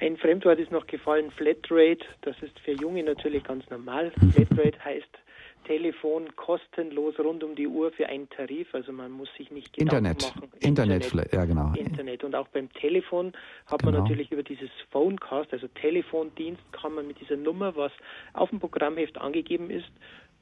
[0.00, 2.06] Ein Fremdwort ist noch gefallen, Flatrate.
[2.22, 4.10] Das ist für Junge natürlich ganz normal.
[4.32, 5.18] Flatrate heißt
[5.70, 8.74] Telefon kostenlos rund um die Uhr für einen Tarif.
[8.74, 10.22] Also man muss sich nicht Gedanken Internet.
[10.22, 10.52] machen.
[10.58, 11.72] Internet, Internet, ja genau.
[11.74, 12.24] Internet.
[12.24, 13.32] Und auch beim Telefon
[13.66, 13.92] hat genau.
[13.92, 17.92] man natürlich über dieses Phonecast, also Telefondienst, kann man mit dieser Nummer, was
[18.32, 19.86] auf dem Programmheft angegeben ist,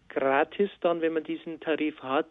[0.09, 2.31] gratis dann, wenn man diesen Tarif hat,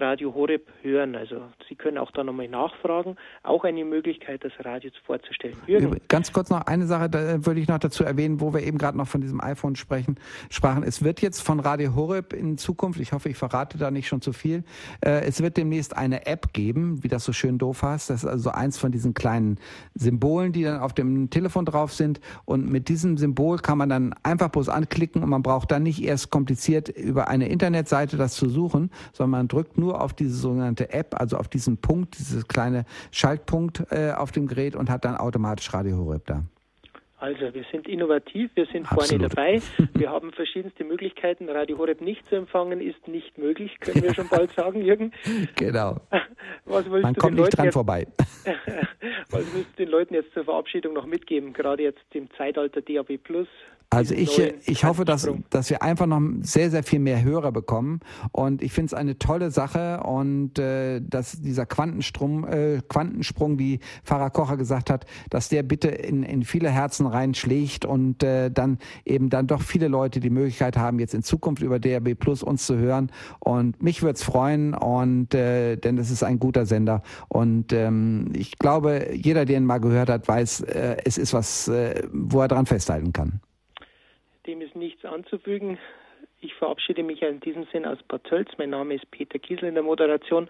[0.00, 1.14] Radio Horeb hören.
[1.14, 3.16] Also Sie können auch da nochmal nachfragen.
[3.42, 5.56] Auch eine Möglichkeit, das Radio vorzustellen.
[5.66, 6.00] Jürgen.
[6.08, 8.96] Ganz kurz noch eine Sache, da würde ich noch dazu erwähnen, wo wir eben gerade
[8.96, 10.16] noch von diesem iPhone sprechen,
[10.50, 10.82] sprachen.
[10.82, 14.20] Es wird jetzt von Radio Horeb in Zukunft, ich hoffe, ich verrate da nicht schon
[14.20, 14.64] zu viel,
[15.04, 18.10] äh, es wird demnächst eine App geben, wie das so schön doof heißt.
[18.10, 19.58] Das ist also eins von diesen kleinen
[19.94, 22.20] Symbolen, die dann auf dem Telefon drauf sind.
[22.44, 26.02] Und mit diesem Symbol kann man dann einfach bloß anklicken und man braucht dann nicht
[26.02, 30.92] erst kompliziert über eine Internetseite das zu suchen, sondern man drückt nur auf diese sogenannte
[30.92, 35.16] App, also auf diesen Punkt, dieses kleine Schaltpunkt äh, auf dem Gerät und hat dann
[35.16, 36.44] automatisch Radio Horeb da.
[37.20, 39.34] Also wir sind innovativ, wir sind Absolut.
[39.34, 39.62] vorne dabei,
[39.94, 41.48] wir haben verschiedenste Möglichkeiten.
[41.48, 45.12] Radio Horeb nicht zu empfangen ist nicht möglich, können wir schon bald sagen, Jürgen.
[45.56, 45.96] Genau.
[46.64, 48.06] Man kommt nicht dran jetzt, vorbei.
[49.30, 53.18] Was willst du den Leuten jetzt zur Verabschiedung noch mitgeben, gerade jetzt im Zeitalter DAB
[53.18, 53.48] Plus?
[53.90, 58.00] Also ich, ich hoffe, dass, dass wir einfach noch sehr, sehr viel mehr Hörer bekommen.
[58.32, 63.80] Und ich finde es eine tolle Sache und äh, dass dieser Quantensprung, äh, Quantensprung, wie
[64.04, 68.76] Pfarrer Kocher gesagt hat, dass der bitte in, in viele Herzen reinschlägt und äh, dann
[69.06, 72.66] eben dann doch viele Leute die Möglichkeit haben, jetzt in Zukunft über DRB Plus uns
[72.66, 73.10] zu hören.
[73.38, 77.02] Und mich würde es freuen und äh, denn es ist ein guter Sender.
[77.28, 81.68] Und ähm, ich glaube, jeder, der ihn mal gehört hat, weiß, äh, es ist was,
[81.68, 83.40] äh, wo er dran festhalten kann.
[84.48, 85.78] Dem ist nichts anzufügen.
[86.40, 88.48] Ich verabschiede mich in diesem Sinn aus Bad Tölz.
[88.56, 90.48] Mein Name ist Peter Kiesel in der Moderation.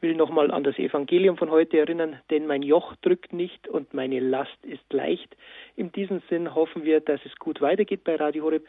[0.00, 4.20] Will nochmal an das Evangelium von heute erinnern, denn mein Joch drückt nicht und meine
[4.20, 5.36] Last ist leicht.
[5.74, 8.64] In diesem Sinn hoffen wir, dass es gut weitergeht bei Radio Horeb.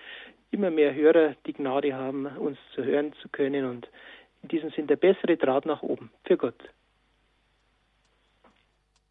[0.50, 3.88] Immer mehr Hörer die Gnade haben, uns zu hören zu können und
[4.42, 6.10] in diesem Sinn der bessere Draht nach oben.
[6.26, 6.58] Für Gott.